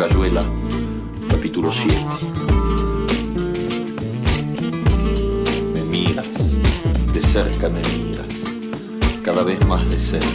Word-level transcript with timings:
Cayuela, 0.00 0.40
capítulo 1.28 1.70
7. 1.70 1.94
Me 5.74 5.82
miras, 5.90 6.26
de 7.12 7.22
cerca 7.22 7.68
me 7.68 7.82
miras, 7.82 8.24
cada 9.22 9.42
vez 9.42 9.62
más 9.66 9.86
de 9.90 10.00
cerca. 10.00 10.26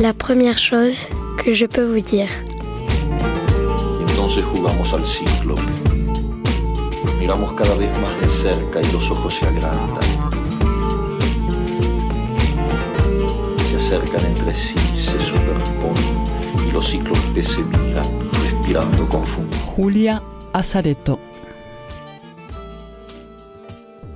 La 0.00 0.14
première 0.14 0.56
chose 0.56 1.06
que 1.36 1.54
je 1.54 1.66
peux 1.66 1.84
vous 1.84 2.00
dire. 2.00 2.30
Y 3.98 4.10
entonces 4.10 4.42
jugamos 4.46 4.94
al 4.94 5.04
cíclope. 5.04 5.60
Miramos 7.20 7.52
cada 7.52 7.74
vez 7.74 7.90
más 8.00 8.18
de 8.18 8.28
cerca 8.28 8.80
y 8.80 8.92
los 8.92 9.10
ojos 9.10 9.34
se 9.34 9.46
agrandan. 9.46 10.08
Se 13.68 13.76
acercan 13.76 14.24
entre 14.24 14.54
sí, 14.54 14.74
se 14.96 15.20
superponen 15.20 16.24
y 16.66 16.72
los 16.72 16.88
cíclopes 16.90 17.46
se 17.46 17.60
miran, 17.60 18.06
Julia 18.64 20.22
Azareto. 20.54 21.18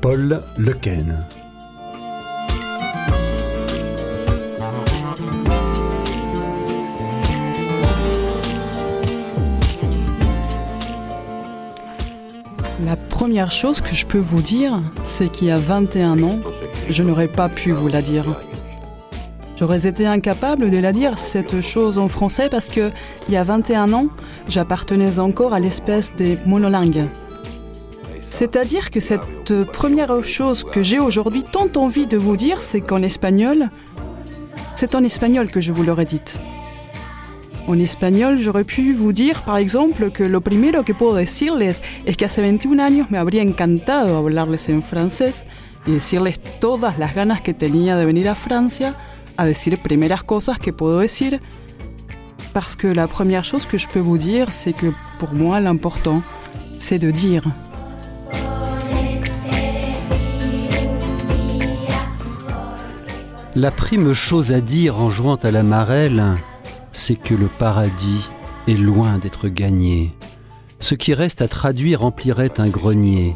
Paul 0.00 0.42
Lequen. 0.56 1.24
La 12.84 12.97
première 12.97 13.50
chose 13.50 13.80
que 13.80 13.94
je 13.94 14.06
peux 14.06 14.19
vous 14.19 14.42
dire, 14.42 14.80
c'est 15.05 15.30
qu'il 15.30 15.48
y 15.48 15.50
a 15.50 15.58
21 15.58 16.22
ans, 16.22 16.38
je 16.88 17.02
n'aurais 17.02 17.28
pas 17.28 17.48
pu 17.48 17.72
vous 17.72 17.88
la 17.88 18.00
dire. 18.00 18.41
J'aurais 19.59 19.87
été 19.87 20.06
incapable 20.06 20.69
de 20.69 20.77
la 20.77 20.92
dire, 20.92 21.19
cette 21.19 21.62
chose 21.62 21.98
en 21.98 22.08
français, 22.08 22.48
parce 22.50 22.69
que 22.69 22.91
il 23.27 23.34
y 23.34 23.39
a 23.39 23.42
21 23.42 23.94
ans, 23.94 24.08
j'appartenais 24.48 25.19
encore 25.19 25.55
à 25.55 25.61
l'espèce 25.61 26.12
des 26.14 26.36
monolingues. 26.44 27.06
C'est-à-dire 28.28 28.91
que 28.91 29.00
cette 29.00 29.64
première 29.72 30.22
chose 30.22 30.62
que 30.62 30.83
j'ai 30.83 30.98
aujourd'hui 30.98 31.42
tant 31.42 31.70
envie 31.77 32.06
de 32.06 32.19
vous 32.19 32.36
dire, 32.36 32.61
c'est 32.61 32.83
qu'en 32.83 33.03
espagnol, 33.03 33.70
c'est 34.75 34.94
en 34.94 35.03
espagnol 35.03 35.50
que 35.50 35.62
je 35.62 35.72
vous 35.72 35.84
l'aurais 35.84 36.05
dite. 36.05 36.36
En 37.66 37.78
espagnol, 37.78 38.38
j'aurais 38.38 38.64
pu 38.64 38.92
vous 38.92 39.12
dire, 39.12 39.41
par 39.41 39.56
exemple, 39.56 40.11
que 40.11 40.22
lo 40.22 40.42
primero 40.42 40.84
que 40.84 40.92
puedo 40.92 41.14
decirles 41.14 41.81
es 42.05 42.14
que 42.14 42.27
hace 42.27 42.42
21 42.42 42.78
años 42.78 43.06
me 43.11 43.16
habría 43.16 43.42
encantado 43.42 44.19
hablarles 44.19 44.69
en 44.69 44.83
francés 44.83 45.44
y 45.86 45.92
decirles 45.92 46.38
todas 46.61 46.98
las 46.98 47.14
ganas 47.14 47.41
que 47.41 47.55
tenía 47.55 47.97
de 47.97 48.05
venir 48.05 48.28
a 48.28 48.34
Francia 48.34 48.94
a 49.37 49.47
decir 49.47 49.79
primeras 49.79 50.23
cosas 50.23 50.59
que 50.59 50.73
puedo 50.73 51.01
decir. 51.01 51.41
Parce 52.53 52.77
que 52.77 52.87
la 52.87 53.06
première 53.06 53.45
chose 53.45 53.67
que 53.67 53.78
je 53.78 53.89
peux 53.89 54.01
vous 54.01 54.19
dire, 54.19 54.51
c'est 54.51 54.73
que 54.73 54.93
pour 55.19 55.34
moi, 55.34 55.61
l'important, 55.61 56.23
c'est 56.78 56.98
de 56.98 57.11
dire. 57.11 57.45
La 63.55 63.70
prime 63.70 64.12
chose 64.12 64.53
à 64.53 64.61
dire 64.61 65.01
en 65.01 65.09
jouant 65.09 65.37
à 65.37 65.50
la 65.50 65.62
marelle, 65.62 66.23
c'est 66.93 67.17
que 67.17 67.34
le 67.34 67.47
paradis 67.47 68.28
est 68.69 68.75
loin 68.75 69.19
d'être 69.19 69.48
gagné. 69.48 70.12
Ce 70.78 70.95
qui 70.95 71.15
reste 71.15 71.41
à 71.41 71.48
traduire 71.48 72.00
remplirait 72.00 72.61
un 72.61 72.69
grenier, 72.69 73.34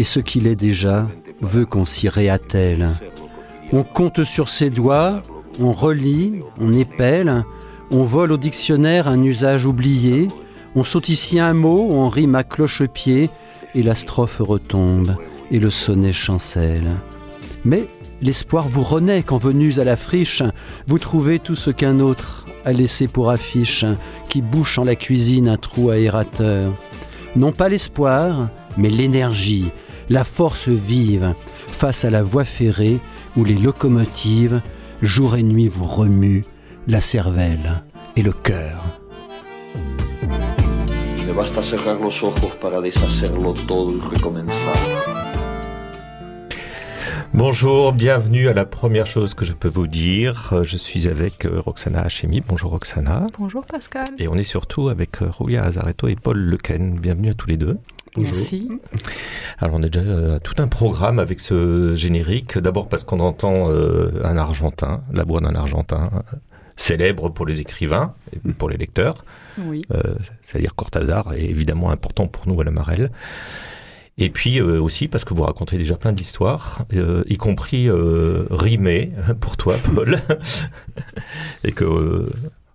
et 0.00 0.04
ce 0.04 0.18
qu'il 0.18 0.46
est 0.48 0.56
déjà 0.56 1.06
veut 1.40 1.66
qu'on 1.66 1.86
s'y 1.86 2.08
réattelle. 2.08 2.90
On 3.70 3.82
compte 3.82 4.24
sur 4.24 4.48
ses 4.48 4.70
doigts, 4.70 5.22
on 5.60 5.72
relit, 5.72 6.40
on 6.58 6.72
épelle, 6.72 7.44
on 7.90 8.02
vole 8.02 8.32
au 8.32 8.38
dictionnaire 8.38 9.08
un 9.08 9.22
usage 9.22 9.66
oublié, 9.66 10.28
on 10.74 10.84
saute 10.84 11.10
ici 11.10 11.38
un 11.38 11.52
mot, 11.52 11.88
on 11.90 12.08
rime 12.08 12.34
à 12.34 12.44
cloche-pied, 12.44 13.28
et 13.74 13.82
la 13.82 13.94
strophe 13.94 14.40
retombe, 14.40 15.16
et 15.50 15.58
le 15.58 15.68
sonnet 15.68 16.14
chancelle. 16.14 16.88
Mais 17.66 17.84
l'espoir 18.22 18.68
vous 18.68 18.82
renaît 18.82 19.22
quand 19.22 19.36
venus 19.36 19.78
à 19.78 19.84
la 19.84 19.96
friche, 19.96 20.42
vous 20.86 20.98
trouvez 20.98 21.38
tout 21.38 21.56
ce 21.56 21.70
qu'un 21.70 22.00
autre 22.00 22.46
a 22.64 22.72
laissé 22.72 23.06
pour 23.06 23.28
affiche, 23.28 23.84
qui 24.30 24.40
bouche 24.40 24.78
en 24.78 24.84
la 24.84 24.96
cuisine 24.96 25.48
un 25.48 25.58
trou 25.58 25.90
aérateur. 25.90 26.72
Non 27.36 27.52
pas 27.52 27.68
l'espoir, 27.68 28.48
mais 28.78 28.88
l'énergie, 28.88 29.70
la 30.08 30.24
force 30.24 30.68
vive, 30.68 31.34
face 31.66 32.06
à 32.06 32.10
la 32.10 32.22
voie 32.22 32.46
ferrée 32.46 32.98
où 33.38 33.44
les 33.44 33.54
locomotives, 33.54 34.60
jour 35.00 35.36
et 35.36 35.44
nuit, 35.44 35.68
vous 35.68 35.84
remuent 35.84 36.42
la 36.88 37.00
cervelle 37.00 37.84
et 38.16 38.22
le 38.22 38.32
cœur. 38.32 38.82
Me 41.26 41.32
basta 41.32 41.62
cerrar 41.62 42.00
los 42.00 42.22
ojos 42.24 42.56
para 42.60 42.80
deshacerlo 42.80 43.52
todo 43.52 43.96
y 43.96 44.00
recomenzar. 44.00 44.74
Bonjour, 47.32 47.92
bienvenue 47.92 48.48
à 48.48 48.54
la 48.54 48.64
première 48.64 49.06
chose 49.06 49.34
que 49.34 49.44
je 49.44 49.52
peux 49.52 49.68
vous 49.68 49.86
dire. 49.86 50.64
Je 50.64 50.76
suis 50.76 51.06
avec 51.06 51.44
euh, 51.44 51.60
Roxana 51.60 52.00
Hachemi. 52.00 52.40
Bonjour 52.40 52.72
Roxana. 52.72 53.26
Bonjour 53.38 53.64
Pascal. 53.64 54.06
Et 54.18 54.26
on 54.26 54.34
est 54.34 54.42
surtout 54.42 54.88
avec 54.88 55.22
euh, 55.22 55.30
Julia 55.38 55.62
Azareto 55.62 56.08
et 56.08 56.16
Paul 56.16 56.38
Lequen. 56.38 56.98
Bienvenue 56.98 57.28
à 57.28 57.34
tous 57.34 57.48
les 57.48 57.58
deux. 57.58 57.78
Merci. 58.16 58.68
Alors 59.58 59.76
on 59.76 59.82
est 59.82 59.90
déjà 59.90 60.06
euh, 60.06 60.36
à 60.36 60.40
tout 60.40 60.54
un 60.58 60.68
programme 60.68 61.18
avec 61.18 61.40
ce 61.40 61.94
générique. 61.96 62.58
D'abord 62.58 62.88
parce 62.88 63.04
qu'on 63.04 63.20
entend 63.20 63.70
euh, 63.70 64.20
un 64.24 64.36
Argentin, 64.36 65.02
la 65.12 65.24
voix 65.24 65.40
d'un 65.40 65.54
Argentin 65.54 66.10
euh, 66.14 66.36
célèbre 66.76 67.28
pour 67.28 67.46
les 67.46 67.60
écrivains 67.60 68.14
et 68.32 68.52
pour 68.52 68.68
les 68.70 68.76
lecteurs. 68.76 69.24
Oui. 69.58 69.82
Euh, 69.92 70.14
c'est-à-dire 70.42 70.74
Cortázar 70.74 71.34
est 71.34 71.44
évidemment 71.44 71.90
important 71.90 72.28
pour 72.28 72.46
nous 72.48 72.60
à 72.60 72.64
la 72.64 72.70
Marelle. 72.70 73.10
Et 74.18 74.30
puis 74.30 74.60
euh, 74.60 74.80
aussi 74.82 75.06
parce 75.06 75.24
que 75.24 75.32
vous 75.32 75.44
racontez 75.44 75.78
déjà 75.78 75.96
plein 75.96 76.12
d'histoires, 76.12 76.84
euh, 76.92 77.22
y 77.28 77.36
compris 77.36 77.88
rimées 77.90 79.12
pour 79.40 79.56
toi, 79.56 79.76
Paul, 79.94 80.18
et 81.64 81.72
que 81.72 81.84
euh, 81.84 82.32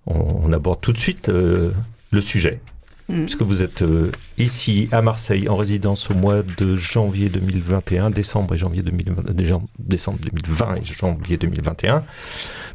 on, 0.08 0.46
on 0.46 0.54
aborde 0.54 0.80
tout 0.82 0.94
de 0.94 0.98
suite 0.98 1.28
le 1.28 2.22
sujet. 2.22 2.62
Mm. 3.10 3.24
Puisque 3.24 3.42
vous 3.42 3.62
êtes 3.62 3.82
euh, 3.82 4.12
ici 4.38 4.88
à 4.92 5.02
Marseille 5.02 5.50
en 5.50 5.56
résidence 5.56 6.10
au 6.10 6.14
mois 6.14 6.42
de 6.42 6.76
janvier 6.76 7.30
2021, 7.30 8.10
décembre 8.10 8.56
et 8.56 8.58
janvier 8.58 8.82
2020, 8.82 9.32
déjà 9.34 9.60
décembre 9.78 10.20
2020 10.20 10.76
et 10.76 10.84
janvier 10.84 11.38
2021, 11.38 12.04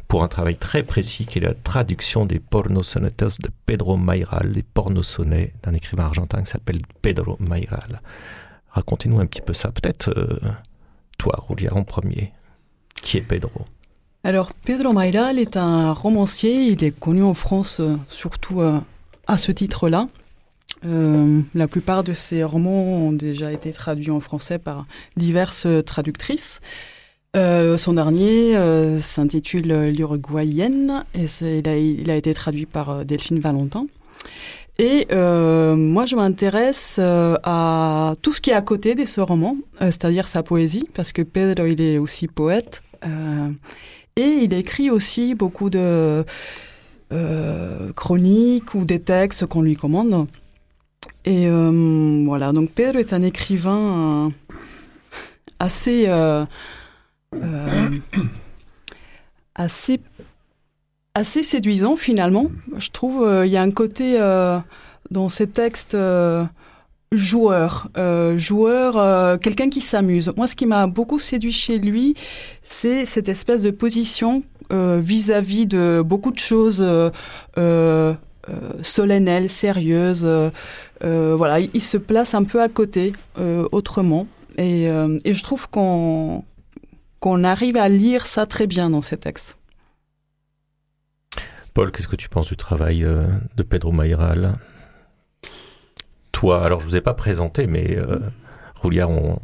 pour 0.07 0.23
un 0.23 0.27
travail 0.27 0.55
très 0.55 0.83
précis 0.83 1.25
qui 1.25 1.39
est 1.39 1.41
la 1.41 1.53
traduction 1.53 2.25
des 2.25 2.39
pornosonetas 2.39 3.37
de 3.41 3.49
Pedro 3.65 3.97
Mayral, 3.97 4.51
les 4.51 4.63
pornosonnets 4.63 5.53
d'un 5.63 5.73
écrivain 5.73 6.05
argentin 6.05 6.41
qui 6.43 6.51
s'appelle 6.51 6.81
Pedro 7.01 7.37
Mayral. 7.39 8.01
Racontez-nous 8.71 9.19
un 9.19 9.25
petit 9.25 9.41
peu 9.41 9.53
ça. 9.53 9.71
Peut-être 9.71 10.09
euh, 10.09 10.39
toi, 11.17 11.45
Julia, 11.49 11.73
en 11.75 11.83
premier. 11.83 12.33
Qui 12.95 13.17
est 13.17 13.21
Pedro? 13.21 13.65
Alors, 14.23 14.53
Pedro 14.53 14.93
Mayral 14.93 15.39
est 15.39 15.57
un 15.57 15.93
romancier. 15.93 16.65
Il 16.65 16.83
est 16.83 16.97
connu 16.97 17.23
en 17.23 17.33
France 17.33 17.79
euh, 17.79 17.95
surtout 18.07 18.61
euh, 18.61 18.79
à 19.27 19.37
ce 19.37 19.51
titre-là. 19.51 20.07
Euh, 20.85 21.41
la 21.55 21.67
plupart 21.67 22.03
de 22.03 22.13
ses 22.13 22.43
romans 22.43 22.83
ont 22.83 23.11
déjà 23.11 23.51
été 23.51 23.71
traduits 23.71 24.11
en 24.11 24.19
français 24.19 24.59
par 24.59 24.85
diverses 25.17 25.67
traductrices. 25.85 26.61
Euh, 27.35 27.77
son 27.77 27.93
dernier 27.93 28.55
euh, 28.55 28.97
s'intitule 28.99 29.89
L'Uruguayenne 29.89 31.05
et 31.13 31.25
il 31.41 31.69
a, 31.69 31.77
il 31.77 32.09
a 32.09 32.15
été 32.15 32.33
traduit 32.33 32.65
par 32.65 33.05
Delphine 33.05 33.39
Valentin. 33.39 33.87
Et 34.81 35.07
moi, 35.11 36.05
je 36.05 36.15
m'intéresse 36.15 36.99
à 36.99 38.13
tout 38.21 38.31
ce 38.31 38.39
qui 38.39 38.51
est 38.51 38.53
à 38.53 38.61
côté 38.61 38.95
de 38.95 39.05
ce 39.05 39.19
roman, 39.19 39.57
c'est-à-dire 39.81 40.29
sa 40.29 40.41
poésie, 40.41 40.87
parce 40.93 41.11
que 41.11 41.21
Pedro, 41.21 41.65
il 41.65 41.81
est 41.81 41.97
aussi 41.97 42.27
poète. 42.27 42.81
et 44.15 44.21
il 44.21 44.53
écrit 44.53 44.89
aussi 44.89 45.35
beaucoup 45.35 45.69
de 45.69 46.23
chroniques 47.93 48.73
ou 48.73 48.85
des 48.85 49.01
textes 49.01 49.45
qu'on 49.47 49.63
lui 49.63 49.73
commande. 49.73 50.27
Et 51.25 51.47
euh, 51.47 52.23
voilà, 52.25 52.51
donc 52.51 52.71
Pedro 52.71 52.97
est 52.97 53.13
un 53.13 53.21
écrivain 53.21 54.27
euh, 54.27 54.29
assez, 55.59 56.05
euh, 56.07 56.45
assez, 59.55 59.99
assez 61.13 61.43
séduisant 61.43 61.97
finalement. 61.97 62.49
Je 62.77 62.89
trouve 62.89 63.43
il 63.45 63.51
y 63.51 63.57
a 63.57 63.61
un 63.61 63.71
côté 63.71 64.17
dans 65.11 65.29
ses 65.29 65.47
textes 65.47 65.97
joueur, 67.11 67.89
joueur, 68.37 69.39
quelqu'un 69.39 69.69
qui 69.69 69.81
s'amuse. 69.81 70.31
Moi, 70.35 70.47
ce 70.47 70.55
qui 70.55 70.65
m'a 70.65 70.87
beaucoup 70.87 71.19
séduit 71.19 71.51
chez 71.51 71.79
lui, 71.79 72.15
c'est 72.63 73.05
cette 73.05 73.29
espèce 73.29 73.61
de 73.61 73.71
position 73.71 74.43
vis-à-vis 74.71 75.67
de 75.67 76.01
beaucoup 76.03 76.31
de 76.31 76.39
choses 76.39 76.85
solennelles, 78.81 79.49
sérieuses. 79.49 80.25
Euh, 81.03 81.35
voilà, 81.35 81.59
il, 81.59 81.81
se 81.81 81.97
place 81.97 82.33
un 82.33 82.43
peu 82.43 82.61
à 82.61 82.69
côté, 82.69 83.13
euh, 83.37 83.67
autrement. 83.71 84.27
Et, 84.57 84.89
euh, 84.89 85.17
et 85.23 85.33
je 85.33 85.43
trouve 85.43 85.69
qu'on 85.69 86.43
qu'on 87.19 87.43
arrive 87.43 87.75
à 87.75 87.89
lire 87.89 88.25
ça 88.27 88.45
très 88.45 88.65
bien 88.65 88.89
dans 88.89 89.01
ces 89.01 89.17
textes. 89.17 89.57
Paul, 91.73 91.91
qu'est-ce 91.91 92.07
que 92.07 92.15
tu 92.15 92.29
penses 92.29 92.47
du 92.47 92.55
travail 92.55 93.01
de 93.01 93.63
Pedro 93.63 93.91
Mayral? 93.91 94.57
Toi. 96.31 96.63
Alors, 96.63 96.79
je 96.79 96.85
vous 96.85 96.95
ai 96.95 97.01
pas 97.01 97.13
présenté, 97.13 97.67
mais 97.67 97.97
euh, 97.97 98.19
Roulia, 98.75 99.09
on, 99.09 99.37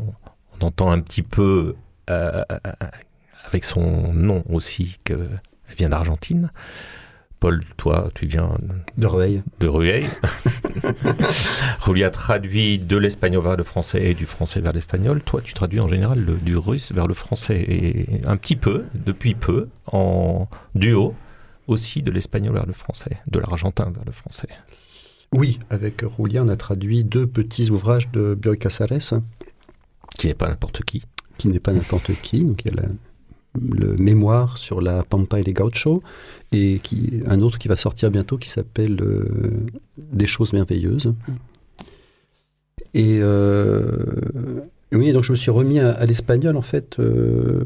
on, 0.54 0.66
entend 0.66 0.90
un 0.90 1.02
petit 1.02 1.22
peu 1.22 1.76
avec 2.08 3.66
son 3.66 4.14
nom 4.14 4.44
aussi 4.50 4.98
qu'elle 5.04 5.40
vient 5.78 5.90
d'Argentine. 5.90 6.50
Paul, 7.46 7.62
toi, 7.78 8.10
tu 8.16 8.26
viens 8.26 8.58
de 8.98 9.06
Rueil. 9.06 9.44
De 9.60 9.68
Rueil. 9.68 10.08
Roulia 11.80 12.10
traduit 12.10 12.80
de 12.80 12.98
l'espagnol 12.98 13.44
vers 13.44 13.56
le 13.56 13.64
français 13.64 14.04
et 14.04 14.14
du 14.16 14.26
français 14.26 14.62
vers 14.62 14.74
l'espagnol. 14.74 15.22
Toi, 15.22 15.42
tu 15.44 15.54
traduis 15.54 15.80
en 15.80 15.88
général 15.88 16.26
le, 16.26 16.38
du 16.38 16.58
russe 16.58 16.92
vers 16.92 17.06
le 17.06 17.14
français 17.14 17.64
et 17.70 18.22
un 18.26 18.36
petit 18.36 18.56
peu, 18.56 18.86
depuis 18.96 19.36
peu, 19.36 19.68
en 19.92 20.48
duo 20.74 21.14
aussi 21.68 22.02
de 22.02 22.12
l'espagnol 22.12 22.56
vers 22.56 22.66
le 22.66 22.74
français, 22.74 23.20
de 23.28 23.38
l'argentin 23.38 23.92
vers 23.94 24.06
le 24.06 24.12
français. 24.12 24.50
Oui, 25.32 25.60
avec 25.70 26.02
Roulia, 26.02 26.42
on 26.42 26.48
a 26.48 26.56
traduit 26.56 27.04
deux 27.04 27.28
petits 27.28 27.70
ouvrages 27.70 28.10
de 28.10 28.34
Bioy 28.34 28.58
Casares. 28.58 29.22
Qui 30.18 30.26
n'est 30.26 30.34
pas 30.34 30.50
n'importe 30.50 30.84
qui. 30.84 31.04
Qui 31.38 31.50
n'est 31.50 31.60
pas 31.60 31.74
n'importe 31.74 32.12
qui. 32.24 32.44
Donc 32.44 32.66
il 32.66 32.74
y 32.74 32.80
a 32.80 32.82
le 33.62 33.96
mémoire 33.96 34.58
sur 34.58 34.82
la 34.82 35.04
Pampa 35.04 35.40
et 35.40 35.44
les 35.44 35.54
Gauchos, 35.54 36.02
et 36.52 36.80
qui, 36.84 37.22
un 37.26 37.42
autre 37.42 37.58
qui 37.58 37.68
va 37.68 37.76
sortir 37.76 38.12
bientôt 38.12 38.38
qui 38.38 38.50
s'appelle 38.50 39.02
euh, 39.02 39.26
Des 39.98 40.28
choses 40.28 40.54
merveilleuses. 40.54 41.14
Et 42.94 43.20
euh, 43.22 44.62
oui, 44.92 45.12
donc 45.12 45.24
je 45.24 45.32
me 45.32 45.36
suis 45.36 45.52
remis 45.52 45.80
à, 45.80 46.06
l'espagnol 46.06 46.56
en 46.56 46.62
fait 46.62 46.98
euh, 47.00 47.66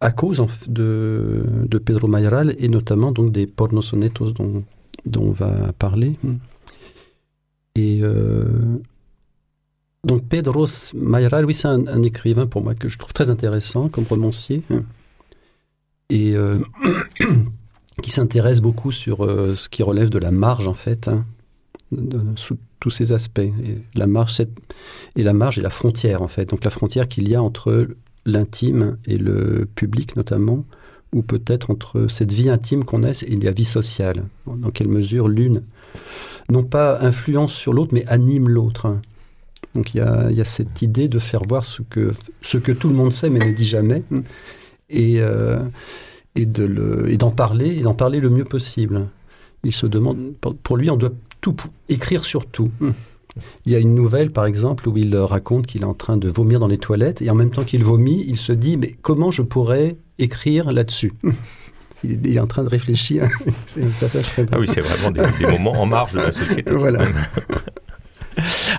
à 0.00 0.10
cause 0.10 0.44
de, 0.68 1.44
de, 1.68 1.78
Pedro 1.78 2.08
Mayoral 2.08 2.54
et 2.58 2.68
notamment 2.68 3.12
donc 3.12 3.32
des 3.32 3.46
pornosonetos 3.46 4.32
dont, 4.32 4.64
dont 5.06 5.22
on 5.22 5.30
va 5.30 5.72
parler. 5.78 6.16
Et 7.76 8.02
donc 10.04 10.24
Pedro 10.24 10.66
Mayoral, 10.94 11.44
oui, 11.44 11.54
c'est 11.54 11.68
un, 11.68 12.02
écrivain 12.02 12.46
pour 12.46 12.62
moi 12.62 12.74
que 12.74 12.88
je 12.88 12.98
trouve 12.98 13.12
très 13.12 13.30
intéressant 13.30 13.88
comme 13.88 14.04
romancier 14.04 14.62
et 16.10 16.34
euh, 16.34 16.58
qui 18.02 18.10
s'intéresse 18.10 18.60
beaucoup 18.60 18.92
sur 18.92 19.24
euh, 19.24 19.54
ce 19.54 19.68
qui 19.68 19.82
relève 19.82 20.10
de 20.10 20.18
la 20.18 20.30
marge 20.30 20.68
en 20.68 20.74
fait, 20.74 21.08
hein, 21.08 21.24
sous 22.36 22.56
tous 22.80 22.90
ces 22.90 23.12
aspects. 23.12 23.38
Et 23.38 23.78
la 23.94 24.06
marge 24.06 24.40
et 25.16 25.22
la 25.22 25.32
marge 25.32 25.58
et 25.58 25.62
la 25.62 25.70
frontière 25.70 26.22
en 26.22 26.28
fait. 26.28 26.46
Donc 26.46 26.64
la 26.64 26.70
frontière 26.70 27.08
qu'il 27.08 27.28
y 27.28 27.34
a 27.34 27.42
entre 27.42 27.88
l'intime 28.26 28.98
et 29.06 29.18
le 29.18 29.66
public 29.74 30.16
notamment, 30.16 30.64
ou 31.12 31.22
peut-être 31.22 31.70
entre 31.70 32.06
cette 32.08 32.32
vie 32.32 32.48
intime 32.48 32.84
qu'on 32.84 33.02
a 33.02 33.10
et 33.10 33.36
la 33.36 33.52
vie 33.52 33.64
sociale. 33.64 34.24
Dans 34.46 34.70
quelle 34.70 34.88
mesure 34.88 35.28
l'une, 35.28 35.62
non 36.48 36.64
pas 36.64 37.00
influence 37.00 37.52
sur 37.52 37.72
l'autre, 37.72 37.92
mais 37.92 38.06
anime 38.06 38.48
l'autre. 38.48 38.86
Hein. 38.86 39.00
Donc 39.74 39.94
il 39.94 39.98
y, 39.98 40.00
a, 40.00 40.44
cette 40.44 40.82
idée 40.82 41.08
de 41.08 41.18
faire 41.18 41.44
voir 41.44 41.64
ce 41.64 41.82
que, 41.82 42.12
ce 42.42 42.58
que 42.58 42.72
tout 42.72 42.88
le 42.88 42.94
monde 42.94 43.12
sait 43.12 43.30
mais 43.30 43.38
ne 43.38 43.52
dit 43.52 43.68
jamais 43.68 44.02
et, 44.90 45.20
euh, 45.20 45.60
et 46.34 46.46
d'en 46.46 47.30
parler, 47.30 47.78
et 47.78 47.82
d'en 47.82 47.94
parler 47.94 48.20
le 48.20 48.30
mieux 48.30 48.44
possible. 48.44 49.08
Il 49.64 49.72
se 49.72 49.86
demande, 49.86 50.32
pour 50.62 50.76
lui, 50.76 50.90
on 50.90 50.96
doit 50.96 51.12
tout 51.40 51.56
écrire 51.88 52.24
sur 52.24 52.46
tout. 52.46 52.70
Hmm. 52.80 52.92
Il 53.64 53.72
y 53.72 53.76
a 53.76 53.78
une 53.78 53.94
nouvelle, 53.94 54.32
par 54.32 54.46
exemple, 54.46 54.88
où 54.88 54.96
il 54.96 55.16
raconte 55.16 55.66
qu'il 55.66 55.82
est 55.82 55.86
en 55.86 55.94
train 55.94 56.16
de 56.16 56.28
vomir 56.28 56.58
dans 56.58 56.66
les 56.66 56.78
toilettes, 56.78 57.22
et 57.22 57.30
en 57.30 57.34
même 57.34 57.50
temps 57.50 57.64
qu'il 57.64 57.84
vomit, 57.84 58.24
il 58.26 58.36
se 58.36 58.52
dit, 58.52 58.76
mais 58.76 58.96
comment 59.02 59.30
je 59.30 59.42
pourrais 59.42 59.96
écrire 60.18 60.72
là-dessus 60.72 61.12
hmm. 61.22 61.30
il, 62.04 62.36
est 62.36 62.40
en 62.40 62.46
train 62.46 62.64
de 62.64 62.68
réfléchir. 62.68 63.28
ah 64.50 64.58
oui, 64.58 64.66
c'est 64.66 64.80
vraiment 64.80 65.10
des, 65.10 65.22
des, 65.38 65.46
moments 65.46 65.80
en 65.80 65.86
marge 65.86 66.14
de 66.14 66.20
la 66.20 66.32
société. 66.32 66.74
Voilà. 66.74 67.04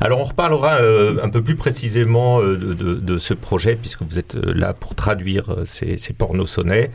Alors 0.03 0.19
on 0.19 0.23
reparlera 0.23 0.81
euh, 0.81 1.19
un 1.21 1.29
peu 1.29 1.43
plus 1.43 1.55
précisément 1.55 2.41
euh, 2.41 2.57
de, 2.57 3.17
ce 3.19 3.35
projet 3.35 3.75
puisque 3.75 4.01
vous 4.01 4.17
êtes 4.17 4.33
euh, 4.33 4.51
là 4.55 4.73
pour 4.73 4.95
traduire 4.95 5.57
ces, 5.65 5.99
ces 5.99 6.11
porno-sonnets 6.13 6.89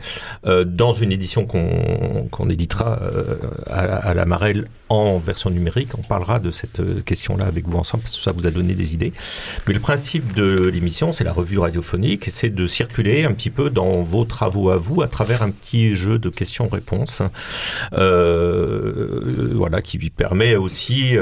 dans 0.65 0.91
une 0.91 1.13
édition 1.13 1.45
qu'on 1.45 2.49
éditera 2.49 2.99
à, 3.67 4.13
la 4.13 4.25
Marelle 4.25 4.67
en 4.89 5.19
version 5.19 5.49
numérique. 5.49 5.89
On 5.97 6.01
parlera 6.01 6.39
de 6.39 6.51
cette 6.51 7.03
question-là 7.05 7.45
avec 7.45 7.65
vous 7.67 7.77
ensemble 7.77 8.03
parce 8.03 8.17
que 8.17 8.21
ça 8.21 8.31
vous 8.31 8.45
a 8.47 8.51
donné 8.51 8.73
des 8.73 8.93
idées. 8.93 9.13
Mais 9.67 9.73
le 9.73 9.79
principe 9.79 10.33
de 10.33 10.67
l'émission, 10.67 11.13
c'est 11.13 11.23
la 11.23 11.31
revue 11.31 11.59
radiophonique, 11.59 12.25
c'est 12.29 12.49
de 12.49 12.67
circuler 12.67 13.23
un 13.23 13.31
petit 13.31 13.49
peu 13.49 13.69
dans 13.69 13.91
vos 14.01 14.25
travaux 14.25 14.69
à 14.69 14.77
vous 14.77 15.01
à 15.01 15.07
travers 15.07 15.43
un 15.43 15.51
petit 15.51 15.95
jeu 15.95 16.19
de 16.19 16.29
questions-réponses, 16.29 17.21
voilà, 17.91 19.81
qui 19.81 20.09
permet 20.09 20.55
aussi 20.55 21.15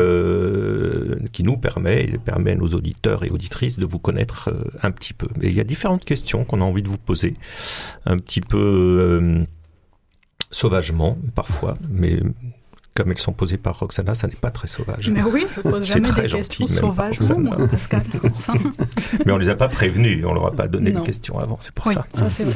qui 1.31 1.43
nous 1.43 1.57
permet 1.57 1.74
et 1.85 2.17
permet 2.17 2.51
à 2.51 2.55
nos 2.55 2.67
auditeurs 2.67 3.23
et 3.23 3.29
auditrices 3.29 3.79
de 3.79 3.85
vous 3.85 3.99
connaître 3.99 4.49
euh, 4.49 4.63
un 4.81 4.91
petit 4.91 5.13
peu. 5.13 5.27
Mais 5.37 5.47
il 5.47 5.53
y 5.53 5.59
a 5.59 5.63
différentes 5.63 6.05
questions 6.05 6.45
qu'on 6.45 6.61
a 6.61 6.63
envie 6.63 6.81
de 6.81 6.87
vous 6.87 6.97
poser, 6.97 7.35
un 8.05 8.17
petit 8.17 8.41
peu 8.41 8.57
euh, 8.57 9.45
sauvagement 10.51 11.17
parfois, 11.35 11.75
mais 11.89 12.19
comme 12.95 13.11
elles 13.11 13.19
sont 13.19 13.33
posées 13.33 13.57
par 13.57 13.77
Roxana, 13.77 14.15
ça 14.15 14.27
n'est 14.27 14.35
pas 14.35 14.51
très 14.51 14.67
sauvage. 14.67 15.09
Mais 15.11 15.21
oui, 15.21 15.45
je 15.53 15.61
pose 15.61 15.85
jamais 15.85 16.09
des 16.13 16.27
questions 16.27 16.65
sauvages, 16.65 17.19
Pascal. 17.19 18.03
Mais 19.25 19.33
on 19.33 19.37
les 19.37 19.49
a 19.49 19.55
pas 19.55 19.67
prévenus, 19.67 20.23
on 20.25 20.33
leur 20.33 20.47
a 20.47 20.51
pas 20.51 20.69
donné 20.69 20.91
de 20.91 21.01
questions 21.01 21.37
avant, 21.37 21.57
c'est 21.59 21.73
pour 21.73 21.87
oui, 21.87 21.93
ça. 21.93 22.05
ça 22.13 22.29
c'est 22.29 22.45
vrai. 22.45 22.55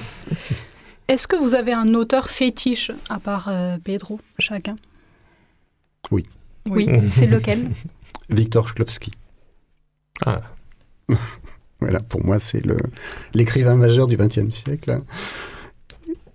Est-ce 1.09 1.27
que 1.27 1.35
vous 1.35 1.55
avez 1.55 1.73
un 1.73 1.93
auteur 1.93 2.29
fétiche 2.29 2.91
à 3.09 3.19
part 3.19 3.49
euh, 3.49 3.77
Pedro, 3.83 4.21
chacun? 4.37 4.77
Oui. 6.11 6.23
Oui, 6.69 6.87
c'est 7.11 7.25
lequel? 7.25 7.71
Victor 8.29 8.67
Shklovsky. 8.67 9.11
Ah. 10.25 10.41
voilà, 11.79 11.99
pour 11.99 12.23
moi, 12.23 12.39
c'est 12.39 12.61
l'écrivain 13.33 13.75
majeur 13.75 14.07
du 14.07 14.17
XXe 14.17 14.49
siècle. 14.49 14.99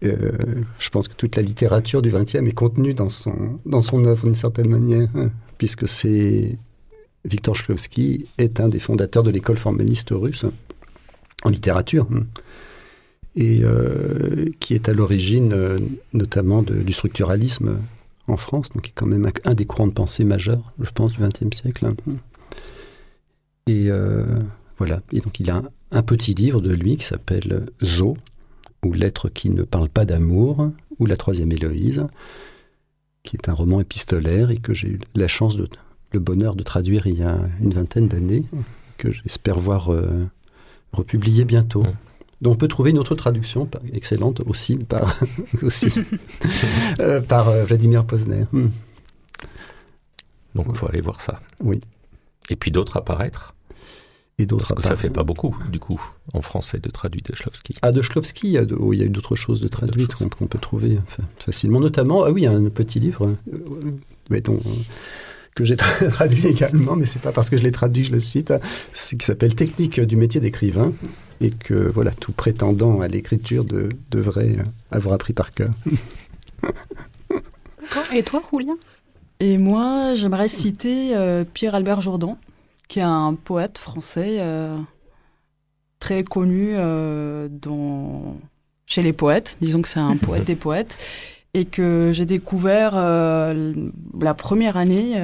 Euh, 0.05 0.63
je 0.79 0.91
pense 0.91 1.09
que 1.09 1.15
toute 1.15 1.37
la 1.37 1.43
littérature 1.43 2.03
du 2.03 2.11
XXe 2.11 2.35
est 2.37 2.55
contenue 2.55 2.95
dans 2.95 3.09
son, 3.09 3.59
dans 3.65 3.81
son 3.81 4.05
œuvre 4.05 4.25
d'une 4.25 4.35
certaine 4.35 4.69
manière, 4.69 5.09
hein, 5.15 5.31
puisque 5.57 5.89
c'est 5.89 6.59
Victor 7.25 7.57
Shklovsky 7.57 8.27
est 8.37 8.61
un 8.61 8.69
des 8.69 8.81
fondateurs 8.81 9.23
de 9.23 9.31
l'école 9.31 9.57
formaliste 9.57 10.11
russe 10.13 10.45
en 11.45 11.49
littérature, 11.49 12.07
hein, 12.13 12.25
et 13.35 13.61
euh, 13.63 14.51
qui 14.61 14.75
est 14.75 14.89
à 14.89 14.93
l'origine 14.93 15.53
euh, 15.53 15.79
notamment 16.13 16.63
du 16.63 16.93
structuralisme 16.93 17.79
en 18.29 18.37
France, 18.37 18.71
donc 18.71 18.85
qui 18.85 18.91
est 18.91 18.95
quand 18.95 19.07
même 19.07 19.31
un 19.45 19.55
des 19.55 19.67
courants 19.67 19.87
de 19.87 19.93
pensée 19.93 20.25
majeurs, 20.25 20.73
je 20.81 20.91
pense, 20.91 21.13
du 21.13 21.21
XXe 21.21 21.57
siècle. 21.57 21.93
Et 23.67 23.91
euh, 23.91 24.25
voilà. 24.79 25.01
Et 25.13 25.21
donc 25.21 25.41
il 25.41 25.51
a 25.51 25.63
un, 25.91 26.03
petit 26.03 26.35
livre 26.35 26.61
de 26.61 26.73
lui 26.73 26.97
qui 26.97 27.05
s'appelle 27.05 27.67
Zo, 27.83 28.17
ou 28.85 28.93
Lettres 28.93 29.29
qui 29.29 29.51
ne 29.51 29.63
parlent 29.63 29.89
pas 29.89 30.05
d'amour, 30.05 30.71
ou 30.99 31.07
La 31.07 31.17
troisième 31.17 31.53
Héloïse, 31.53 32.07
qui 33.23 33.37
est 33.37 33.49
un 33.49 33.55
roman 33.55 33.81
épistolaire 33.81 34.51
et 34.51 34.59
que 34.59 34.75
j'ai 34.75 34.89
eu 34.89 35.01
la 35.15 35.29
chance, 35.29 35.57
le 36.13 36.21
bonheur 36.21 36.55
de 36.55 36.63
traduire 36.63 37.07
il 37.07 37.19
y 37.19 37.23
a 37.23 37.39
une 37.61 37.73
vingtaine 37.73 38.09
d'années, 38.09 38.45
que 38.99 39.13
j'espère 39.13 39.59
voir 39.59 39.93
euh, 39.93 40.27
republié 40.93 41.45
bientôt. 41.45 41.85
On 42.45 42.57
peut 42.57 42.69
trouver 42.69 42.91
une 42.91 42.99
autre 42.99 43.15
traduction 43.15 43.69
excellente 43.93 44.41
aussi 44.47 44.77
par, 44.77 45.19
aussi, 45.63 45.89
euh, 47.01 47.21
par 47.21 47.49
euh, 47.49 47.65
Vladimir 47.65 48.05
Posner. 48.05 48.45
Hmm. 48.53 48.69
Donc 50.55 50.67
il 50.69 50.77
faut 50.77 50.89
aller 50.89 51.01
voir 51.01 51.21
ça. 51.21 51.41
Oui. 51.61 51.81
Et 52.51 52.57
puis 52.57 52.71
d'autres 52.71 52.97
apparaître 52.97 53.55
et 54.39 54.47
d'autres 54.47 54.67
Parce 54.69 54.81
que 54.81 54.87
ça 54.87 54.97
fait 54.97 55.11
pas 55.11 55.23
beaucoup, 55.23 55.57
du 55.71 55.79
coup, 55.79 56.01
en 56.33 56.43
français, 56.43 56.79
de 56.79 56.91
traduit 56.91 57.23
de 57.23 57.35
Shlovsky. 57.37 57.77
Ah, 57.83 57.93
de 57.93 58.03
Shlovsky, 58.03 58.49
il 58.49 58.53
y 58.53 58.59
a, 58.59 58.63
il 58.63 58.99
y 58.99 59.05
a 59.05 59.09
d'autres 59.09 59.37
choses 59.37 59.61
de 59.61 59.69
traduites 59.69 60.15
qu'on 60.15 60.47
peut 60.47 60.59
trouver 60.59 60.99
facilement. 61.39 61.79
Notamment, 61.79 62.25
ah 62.25 62.33
oui, 62.33 62.45
un 62.45 62.69
petit 62.69 62.99
livre, 62.99 63.33
euh, 63.53 64.41
que 65.55 65.65
j'ai 65.65 65.77
traduit 66.13 66.49
également, 66.49 66.97
mais 66.97 67.07
c'est 67.07 67.21
pas 67.21 67.31
parce 67.31 67.49
que 67.49 67.57
je 67.57 67.63
l'ai 67.63 67.71
traduit 67.71 68.05
je 68.05 68.13
le 68.13 68.19
cite, 68.19 68.53
c'est 68.93 69.17
qui 69.17 69.25
s'appelle 69.25 69.55
Technique 69.55 70.01
du 70.01 70.17
métier 70.17 70.41
d'écrivain 70.41 70.93
et 71.41 71.51
que 71.51 71.75
voilà, 71.75 72.13
tout 72.13 72.33
prétendant 72.33 73.01
à 73.01 73.09
l'écriture 73.09 73.65
de, 73.65 73.89
devrait 74.11 74.57
avoir 74.91 75.15
appris 75.15 75.33
par 75.33 75.53
cœur. 75.53 75.71
Et 78.13 78.23
toi, 78.23 78.43
Julien? 78.51 78.77
Et 79.41 79.59
moi, 79.59 80.15
j'aimerais 80.15 80.49
citer 80.49 81.17
euh, 81.17 81.45
Pierre-Albert 81.45 82.01
Jourdan, 82.01 82.39
qui 82.89 83.01
est 83.01 83.03
un 83.03 83.35
poète 83.35 83.79
français 83.79 84.39
euh, 84.41 84.79
très 85.99 86.25
connu 86.25 86.73
euh, 86.75 87.49
dans... 87.51 88.37
chez 88.87 89.03
les 89.03 89.13
poètes. 89.13 89.57
Disons 89.61 89.83
que 89.83 89.89
c'est 89.89 90.01
un 90.01 90.17
poète 90.17 90.45
des 90.45 90.57
poètes. 90.57 90.97
Et 91.57 91.67
que 91.67 92.11
j'ai 92.13 92.27
découvert 92.27 92.95
la 92.95 94.35
première 94.35 94.77
année, 94.77 95.15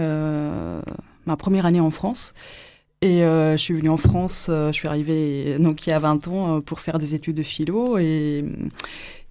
ma 1.26 1.36
première 1.36 1.66
année 1.66 1.80
en 1.80 1.90
France. 1.90 2.34
Et 3.02 3.24
euh, 3.24 3.52
je 3.52 3.56
suis 3.56 3.74
venue 3.74 3.88
en 3.88 3.96
France, 3.96 4.48
euh, 4.50 4.68
je 4.68 4.72
suis 4.72 4.88
arrivée 4.88 5.56
donc 5.58 5.86
il 5.86 5.90
y 5.90 5.92
a 5.94 5.98
20 5.98 6.28
ans 6.28 6.56
euh, 6.56 6.60
pour 6.60 6.80
faire 6.80 6.98
des 6.98 7.14
études 7.14 7.36
de 7.36 7.42
philo 7.42 7.96
et, 7.96 8.44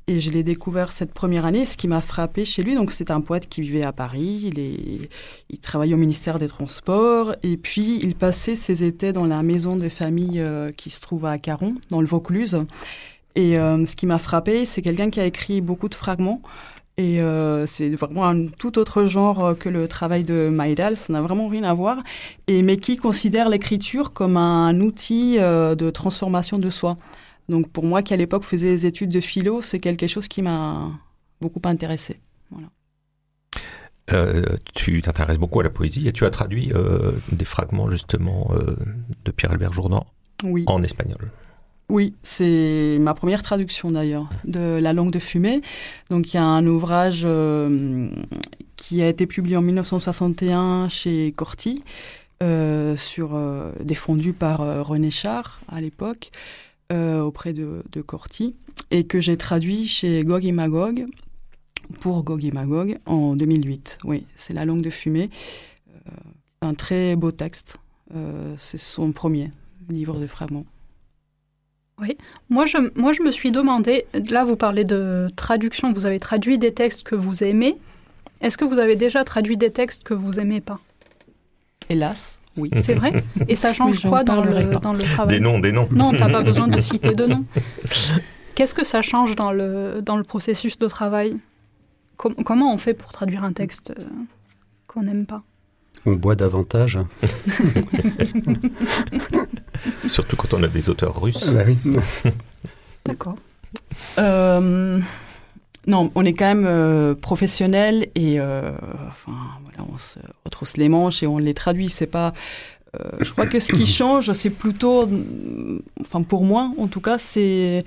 Et 0.09 0.19
je 0.19 0.31
l'ai 0.31 0.41
découvert 0.41 0.91
cette 0.91 1.13
première 1.13 1.45
année. 1.45 1.65
Ce 1.65 1.77
qui 1.77 1.87
m'a 1.87 2.01
frappé 2.01 2.43
chez 2.43 2.63
lui, 2.63 2.73
donc 2.73 2.91
c'est 2.91 3.11
un 3.11 3.21
poète 3.21 3.47
qui 3.47 3.61
vivait 3.61 3.83
à 3.83 3.91
Paris. 3.91 4.41
Il, 4.45 4.57
est, 4.57 5.07
il 5.51 5.59
travaillait 5.59 5.93
au 5.93 5.97
ministère 5.97 6.39
des 6.39 6.47
Transports. 6.47 7.35
Et 7.43 7.57
puis, 7.57 7.99
il 8.01 8.15
passait 8.15 8.55
ses 8.55 8.83
étés 8.83 9.13
dans 9.13 9.25
la 9.25 9.43
maison 9.43 9.75
de 9.75 9.87
famille 9.87 10.39
euh, 10.39 10.71
qui 10.71 10.89
se 10.89 10.99
trouve 10.99 11.27
à 11.27 11.37
Caron, 11.37 11.75
dans 11.91 12.01
le 12.01 12.07
Vaucluse. 12.07 12.65
Et 13.35 13.59
euh, 13.59 13.85
ce 13.85 13.95
qui 13.95 14.07
m'a 14.07 14.17
frappé, 14.17 14.65
c'est 14.65 14.81
quelqu'un 14.81 15.11
qui 15.11 15.19
a 15.19 15.25
écrit 15.25 15.61
beaucoup 15.61 15.89
de 15.89 15.95
fragments. 15.95 16.41
Et 16.99 17.21
euh, 17.21 17.65
c'est 17.65 17.89
vraiment 17.89 18.25
un 18.25 18.47
tout 18.47 18.77
autre 18.77 19.05
genre 19.05 19.57
que 19.57 19.69
le 19.69 19.87
travail 19.87 20.23
de 20.23 20.49
Maïdal, 20.49 20.95
ça 20.95 21.13
n'a 21.13 21.21
vraiment 21.21 21.47
rien 21.47 21.63
à 21.63 21.73
voir. 21.73 22.03
Et, 22.47 22.61
mais 22.61 22.77
qui 22.77 22.97
considère 22.97 23.49
l'écriture 23.49 24.13
comme 24.13 24.37
un 24.37 24.79
outil 24.81 25.37
de 25.37 25.89
transformation 25.89 26.59
de 26.59 26.69
soi. 26.69 26.97
Donc 27.47 27.69
pour 27.69 27.85
moi, 27.85 28.03
qui 28.03 28.13
à 28.13 28.17
l'époque 28.17 28.43
faisais 28.43 28.67
des 28.67 28.85
études 28.85 29.11
de 29.11 29.21
philo, 29.21 29.61
c'est 29.61 29.79
quelque 29.79 30.07
chose 30.07 30.27
qui 30.27 30.41
m'a 30.41 30.91
beaucoup 31.41 31.61
intéressé. 31.65 32.19
Euh, 34.13 34.43
tu 34.73 35.01
t'intéresses 35.01 35.37
beaucoup 35.37 35.59
à 35.59 35.63
la 35.63 35.69
poésie 35.69 36.07
et 36.07 36.13
tu 36.13 36.25
as 36.25 36.29
traduit 36.29 36.71
euh, 36.73 37.11
des 37.31 37.45
fragments 37.45 37.89
justement 37.91 38.49
euh, 38.51 38.75
de 39.25 39.31
Pierre-Albert 39.31 39.73
Jourdan 39.73 40.05
en 40.65 40.83
espagnol. 40.83 41.31
Oui, 41.89 42.13
c'est 42.21 42.97
ma 42.99 43.13
première 43.13 43.41
traduction 43.41 43.91
d'ailleurs 43.91 44.29
de 44.45 44.79
La 44.79 44.93
langue 44.93 45.11
de 45.11 45.19
fumée. 45.19 45.61
Donc 46.09 46.33
il 46.33 46.37
y 46.37 46.39
a 46.39 46.43
un 46.43 46.65
ouvrage 46.67 47.27
qui 48.75 49.01
a 49.01 49.09
été 49.09 49.25
publié 49.25 49.57
en 49.57 49.61
1961 49.63 50.87
chez 50.87 51.33
Corti, 51.35 51.83
sur, 52.41 53.41
défendu 53.81 54.33
par 54.33 54.85
René 54.85 55.09
Char 55.09 55.61
à 55.67 55.81
l'époque. 55.81 56.31
Euh, 56.91 57.21
auprès 57.21 57.53
de, 57.53 57.83
de, 57.91 58.01
Corti 58.01 58.55
et 58.89 59.03
que 59.03 59.19
j'ai 59.19 59.37
traduit 59.37 59.85
chez 59.85 60.23
Gog 60.23 60.43
et 60.43 60.51
Magog 60.51 61.05
pour 61.99 62.23
Gog 62.23 62.43
et 62.43 62.51
Magog 62.51 62.97
en 63.05 63.35
2008. 63.35 63.99
Oui, 64.05 64.25
c'est 64.37 64.53
La 64.53 64.65
langue 64.65 64.81
de 64.81 64.89
fumée. 64.89 65.29
Euh, 65.87 66.11
un 66.61 66.73
très 66.73 67.15
beau 67.15 67.31
texte. 67.31 67.77
Euh, 68.15 68.55
c'est 68.57 68.79
son 68.79 69.11
premier 69.11 69.51
livre 69.87 70.19
de 70.19 70.25
fragments. 70.25 70.65
Oui, 72.01 72.17
moi 72.49 72.65
je, 72.65 72.77
moi 72.95 73.13
je 73.13 73.21
me 73.21 73.31
suis 73.31 73.51
demandé, 73.51 74.05
là 74.13 74.45
vous 74.45 74.55
parlez 74.55 74.85
de 74.85 75.27
traduction, 75.35 75.91
vous 75.91 76.05
avez 76.05 76.19
traduit 76.19 76.57
des 76.57 76.73
textes 76.73 77.03
que 77.03 77.15
vous 77.15 77.43
aimez. 77.43 77.77
Est-ce 78.41 78.57
que 78.57 78.65
vous 78.65 78.79
avez 78.79 78.95
déjà 78.95 79.23
traduit 79.23 79.57
des 79.57 79.71
textes 79.71 80.03
que 80.03 80.13
vous 80.13 80.39
aimez 80.39 80.61
pas? 80.61 80.79
Hélas. 81.89 82.39
Oui. 82.55 82.69
C'est 82.81 82.93
vrai? 82.93 83.11
Et 83.47 83.55
ça 83.55 83.73
change 83.73 84.01
quoi 84.01 84.23
dans 84.23 84.41
le, 84.41 84.79
dans 84.79 84.93
le, 84.93 84.99
travail? 84.99 85.37
Des 85.37 85.39
noms, 85.39 85.59
des 85.59 85.71
noms. 85.71 85.87
Non, 85.91 86.11
tu 86.11 86.19
n'as 86.19 86.29
pas 86.29 86.41
besoin 86.41 86.67
de 86.67 86.79
citer 86.89 87.11
de 87.11 87.25
noms. 87.25 87.45
Qu'est-ce 88.55 88.75
que 88.75 88.85
ça 88.85 89.01
change 89.01 89.35
dans 89.35 89.51
le, 89.51 90.01
dans 90.01 90.17
le 90.17 90.23
processus 90.23 90.77
de 90.79 90.87
travail? 90.87 91.37
Comment 92.17 92.73
on 92.73 92.77
fait 92.77 92.93
pour 92.93 93.11
traduire 93.11 93.43
un 93.43 93.53
texte 93.53 93.93
euh, 93.97 94.03
qu'on 94.87 95.03
n'aime 95.03 95.25
pas? 95.25 95.43
On 96.05 96.13
boit 96.13 96.35
davantage. 96.35 96.99
Surtout 100.07 100.35
quand 100.35 100.53
on 100.53 100.63
a 100.63 100.67
des 100.67 100.89
auteurs 100.89 101.21
russes. 101.21 101.45
Ah 101.47 101.51
bah 101.51 101.63
oui. 101.65 101.77
D'accord. 103.05 103.35
Euh, 104.17 104.99
non, 105.87 106.11
on 106.15 106.25
est 106.25 106.33
quand 106.33 106.45
même 106.45 106.65
euh, 106.67 107.15
professionnel 107.15 108.09
et 108.15 108.39
euh, 108.39 108.71
enfin, 109.07 109.37
voilà, 109.63 109.89
on 109.91 109.97
se 109.97 110.19
retrousse 110.45 110.77
les 110.77 110.89
manches 110.89 111.23
et 111.23 111.27
on 111.27 111.37
les 111.37 111.53
traduit. 111.53 111.89
C'est 111.89 112.07
pas. 112.07 112.33
Euh, 112.99 113.09
je 113.21 113.31
crois 113.31 113.47
que 113.47 113.59
ce 113.59 113.71
qui 113.71 113.85
change, 113.87 114.31
c'est 114.33 114.49
plutôt, 114.49 115.09
enfin 115.99 116.21
pour 116.21 116.43
moi 116.43 116.71
en 116.77 116.87
tout 116.87 117.01
cas, 117.01 117.17
c'est 117.17 117.85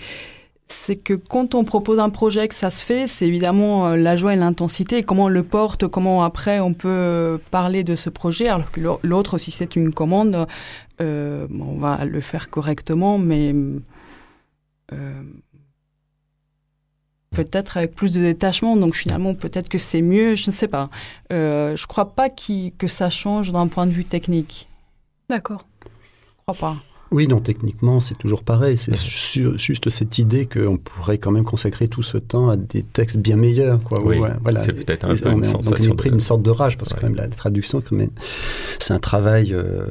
c'est 0.72 0.96
que 0.96 1.14
quand 1.14 1.54
on 1.54 1.64
propose 1.64 2.00
un 2.00 2.10
projet 2.10 2.48
que 2.48 2.54
ça 2.54 2.70
se 2.70 2.84
fait, 2.84 3.06
c'est 3.06 3.26
évidemment 3.26 3.90
la 3.90 4.16
joie 4.16 4.32
et 4.34 4.36
l'intensité, 4.36 5.02
comment 5.02 5.24
on 5.24 5.28
le 5.28 5.42
porte, 5.42 5.86
comment 5.86 6.24
après 6.24 6.60
on 6.60 6.74
peut 6.74 7.40
parler 7.50 7.84
de 7.84 7.96
ce 7.96 8.10
projet, 8.10 8.48
alors 8.48 8.70
que 8.70 8.80
l'autre, 9.02 9.38
si 9.38 9.50
c'est 9.50 9.76
une 9.76 9.92
commande, 9.92 10.46
on 11.00 11.76
va 11.78 12.04
le 12.04 12.20
faire 12.20 12.50
correctement, 12.50 13.18
mais 13.18 13.54
peut-être 17.32 17.76
avec 17.76 17.94
plus 17.94 18.12
de 18.14 18.20
détachement. 18.20 18.76
Donc 18.76 18.94
finalement, 18.94 19.34
peut-être 19.34 19.68
que 19.68 19.78
c'est 19.78 20.02
mieux, 20.02 20.34
je 20.36 20.48
ne 20.48 20.52
sais 20.52 20.68
pas. 20.68 20.90
Euh, 21.32 21.76
je 21.76 21.82
ne 21.82 21.86
crois 21.86 22.14
pas 22.14 22.28
que 22.30 22.86
ça 22.86 23.10
change 23.10 23.50
d'un 23.50 23.66
point 23.66 23.86
de 23.86 23.92
vue 23.92 24.04
technique. 24.04 24.68
D'accord. 25.28 25.66
Je 25.84 26.42
crois 26.46 26.54
pas. 26.54 26.76
Oui, 27.12 27.26
non, 27.26 27.40
techniquement, 27.40 28.00
c'est 28.00 28.16
toujours 28.16 28.42
pareil. 28.42 28.76
C'est 28.76 28.96
juste 28.96 29.90
cette 29.90 30.18
idée 30.18 30.46
qu'on 30.46 30.78
pourrait 30.78 31.18
quand 31.18 31.30
même 31.30 31.44
consacrer 31.44 31.88
tout 31.88 32.02
ce 32.02 32.18
temps 32.18 32.48
à 32.48 32.56
des 32.56 32.82
textes 32.82 33.18
bien 33.18 33.36
meilleurs. 33.36 33.80
Quoi. 33.80 34.02
Oui, 34.02 34.18
voilà. 34.42 34.60
c'est 34.60 34.72
peut-être 34.72 35.04
un 35.04 35.14
peu 35.14 35.30
une 35.30 35.40
Donc 35.40 35.64
on 35.90 35.94
pris 35.94 36.10
une 36.10 36.20
sorte 36.20 36.42
de 36.42 36.50
rage, 36.50 36.78
parce 36.78 36.92
que 36.92 37.00
quand 37.00 37.08
même 37.08 37.16
la, 37.16 37.28
traduction, 37.28 37.82
c'est 38.78 38.94
un 38.94 38.98
travail, 38.98 39.52
euh, 39.52 39.86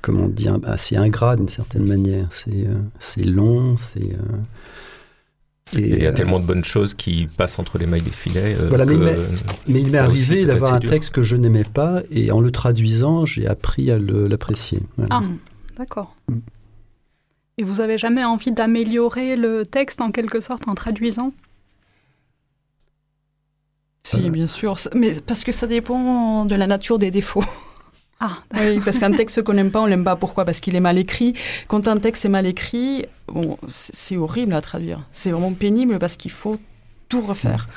comment 0.00 0.28
dire, 0.28 0.58
assez 0.64 0.96
ingrat 0.96 1.36
d'une 1.36 1.48
certaine 1.48 1.84
manière. 1.84 2.28
C'est 2.30 2.66
euh, 2.66 3.24
long, 3.24 3.76
c'est... 3.76 4.00
Euh, 4.00 4.36
et 5.76 5.80
il 5.80 6.02
y 6.02 6.06
a 6.06 6.10
euh, 6.10 6.12
tellement 6.12 6.40
de 6.40 6.46
bonnes 6.46 6.64
choses 6.64 6.94
qui 6.94 7.26
passent 7.36 7.58
entre 7.58 7.78
les 7.78 7.86
mailles 7.86 8.02
des 8.02 8.10
filets. 8.10 8.56
Euh, 8.58 8.68
voilà, 8.68 8.86
mais, 8.86 9.16
il 9.68 9.90
m'est 9.90 9.98
arrivé 9.98 10.44
d'avoir 10.46 10.74
un 10.74 10.80
texte 10.80 11.10
que 11.10 11.22
je 11.22 11.36
n'aimais 11.36 11.64
pas 11.64 12.02
et 12.10 12.30
en 12.30 12.40
le 12.40 12.50
traduisant, 12.50 13.24
j'ai 13.24 13.46
appris 13.46 13.90
à 13.90 13.98
l'apprécier. 13.98 14.80
Ah, 15.10 15.22
d'accord. 15.78 16.14
Mm. 16.28 16.38
Et 17.58 17.64
vous 17.64 17.80
avez 17.80 17.98
jamais 17.98 18.24
envie 18.24 18.52
d'améliorer 18.52 19.36
le 19.36 19.66
texte 19.66 20.00
en 20.00 20.12
quelque 20.12 20.40
sorte 20.40 20.68
en 20.68 20.74
traduisant? 20.74 21.32
Si, 24.04 24.26
euh. 24.26 24.30
bien 24.30 24.46
sûr, 24.46 24.76
mais 24.94 25.20
parce 25.20 25.42
que 25.42 25.52
ça 25.52 25.66
dépend 25.66 26.44
de 26.44 26.54
la 26.54 26.66
nature 26.66 26.98
des 26.98 27.10
défauts. 27.10 27.44
Ah, 28.20 28.38
oui, 28.54 28.80
parce 28.84 28.98
qu'un 28.98 29.12
texte 29.12 29.42
qu'on 29.44 29.54
n'aime 29.54 29.70
pas, 29.70 29.80
on 29.80 29.86
l'aime 29.86 30.04
pas. 30.04 30.16
Pourquoi? 30.16 30.44
Parce 30.44 30.60
qu'il 30.60 30.74
est 30.76 30.80
mal 30.80 30.98
écrit. 30.98 31.34
Quand 31.68 31.86
un 31.88 31.98
texte 31.98 32.24
est 32.24 32.28
mal 32.28 32.46
écrit, 32.46 33.06
bon, 33.28 33.58
c'est 33.68 34.16
horrible 34.16 34.54
à 34.54 34.60
traduire. 34.60 35.04
C'est 35.12 35.30
vraiment 35.30 35.52
pénible 35.52 35.98
parce 35.98 36.16
qu'il 36.16 36.32
faut 36.32 36.58
tout 37.08 37.20
refaire. 37.20 37.68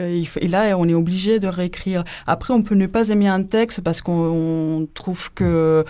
Euh, 0.00 0.24
et 0.40 0.48
là, 0.48 0.76
on 0.78 0.88
est 0.88 0.94
obligé 0.94 1.38
de 1.38 1.48
réécrire. 1.48 2.04
Après, 2.26 2.54
on 2.54 2.62
peut 2.62 2.74
ne 2.74 2.86
pas 2.86 3.08
aimer 3.08 3.28
un 3.28 3.42
texte 3.42 3.80
parce 3.80 4.00
qu'on 4.00 4.88
trouve 4.94 5.32
que 5.34 5.84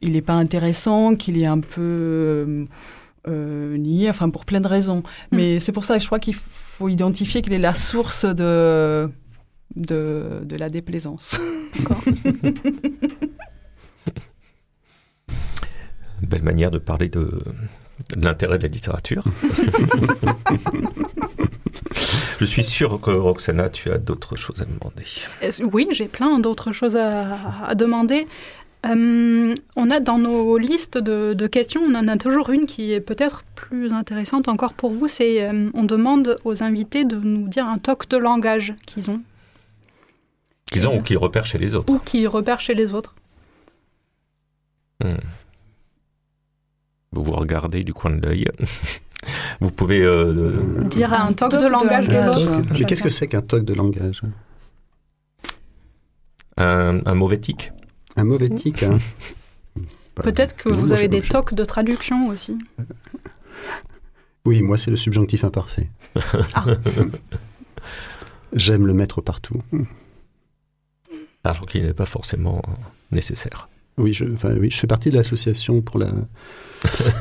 il 0.00 0.12
n'est 0.12 0.22
pas 0.22 0.34
intéressant, 0.34 1.14
qu'il 1.14 1.40
est 1.40 1.46
un 1.46 1.60
peu 1.60 2.66
euh, 3.28 3.76
nié, 3.76 4.10
enfin 4.10 4.30
pour 4.30 4.44
plein 4.44 4.60
de 4.60 4.68
raisons. 4.68 5.02
Mm. 5.30 5.36
Mais 5.36 5.60
c'est 5.60 5.72
pour 5.72 5.84
ça 5.84 5.96
que 5.96 6.00
je 6.00 6.06
crois 6.06 6.18
qu'il 6.18 6.34
faut 6.34 6.88
identifier 6.88 7.42
quelle 7.42 7.54
est 7.54 7.58
la 7.58 7.74
source 7.74 8.24
de 8.24 9.08
de, 9.76 10.40
de 10.44 10.56
la 10.56 10.68
déplaisance. 10.68 11.40
Belle 16.22 16.42
manière 16.42 16.70
de 16.70 16.78
parler 16.78 17.08
de, 17.08 17.42
l'intérêt 18.16 18.58
de 18.58 18.64
la 18.64 18.68
littérature. 18.68 19.24
Je 22.40 22.44
suis 22.44 22.64
sûr 22.64 23.00
que 23.00 23.10
Roxana, 23.10 23.68
tu 23.68 23.90
as 23.90 23.98
d'autres 23.98 24.36
choses 24.36 24.60
à 24.60 24.64
demander. 24.64 25.04
Oui, 25.72 25.88
j'ai 25.90 26.06
plein 26.06 26.38
d'autres 26.38 26.72
choses 26.72 26.96
à, 26.96 27.74
demander. 27.74 28.26
Euh, 28.84 29.54
on 29.76 29.90
a 29.90 30.00
dans 30.00 30.18
nos 30.18 30.58
listes 30.58 30.98
de, 30.98 31.46
questions, 31.46 31.82
on 31.86 31.94
en 31.94 32.08
a 32.08 32.16
toujours 32.16 32.50
une 32.50 32.66
qui 32.66 32.92
est 32.92 33.00
peut-être 33.00 33.44
plus 33.54 33.92
intéressante 33.92 34.48
encore 34.48 34.72
pour 34.72 34.92
vous. 34.92 35.08
C'est 35.08 35.42
euh, 35.42 35.70
on 35.74 35.84
demande 35.84 36.38
aux 36.44 36.62
invités 36.62 37.04
de 37.04 37.16
nous 37.16 37.48
dire 37.48 37.66
un 37.68 37.78
toc 37.78 38.08
de 38.08 38.16
langage 38.16 38.74
qu'ils 38.86 39.10
ont. 39.10 39.20
Qu'ils 40.70 40.88
ont 40.88 40.98
ou 40.98 41.02
qu'ils 41.02 41.18
repèrent 41.18 41.46
chez 41.46 41.58
les 41.58 41.74
autres. 41.74 41.92
Ou 41.92 41.98
qu'ils 41.98 42.26
repèrent 42.28 42.60
chez 42.60 42.74
les 42.74 42.94
autres. 42.94 43.14
Hmm. 45.02 45.16
Vous 47.12 47.22
vous 47.22 47.32
regardez 47.32 47.84
du 47.84 47.92
coin 47.92 48.10
de 48.10 48.26
l'œil. 48.26 48.46
vous 49.62 49.70
pouvez 49.70 50.02
euh, 50.02 50.82
dire 50.84 51.12
un 51.12 51.32
toc 51.32 51.52
de, 51.52 51.66
langage 51.66 52.08
de, 52.08 52.16
l'autre. 52.16 52.62
Mais 52.72 52.84
qu'est-ce 52.84 53.02
que 53.02 53.08
c'est 53.08 53.28
qu'un 53.28 53.42
toc 53.42 53.64
de 53.64 53.74
langage? 53.74 54.22
Un, 56.56 57.14
mauvais 57.14 57.38
tic. 57.38 57.72
Un 58.16 58.24
mauvais 58.24 58.50
tic. 58.50 58.82
Hein. 58.82 58.98
Peut-être 60.14 60.56
que 60.56 60.68
vous 60.68 60.92
avez 60.92 61.08
des 61.08 61.22
tocs 61.22 61.54
de 61.54 61.64
traduction 61.64 62.26
aussi. 62.28 62.58
Oui, 64.44 64.60
moi 64.60 64.76
c'est 64.76 64.90
le 64.90 64.96
subjonctif 64.96 65.44
imparfait. 65.44 65.88
Ah. 66.54 66.66
J'aime 68.52 68.86
le 68.86 68.92
mettre 68.92 69.22
partout. 69.22 69.62
Alors 71.42 71.64
qu'il 71.66 71.84
n'est 71.84 71.94
pas 71.94 72.04
forcément 72.04 72.60
nécessaire. 73.10 73.68
Oui, 73.98 74.14
je, 74.14 74.24
enfin, 74.32 74.54
oui, 74.58 74.70
je 74.70 74.78
fais 74.78 74.86
partie 74.86 75.10
de 75.10 75.16
l'association 75.16 75.82
pour 75.82 75.98
la, 75.98 76.12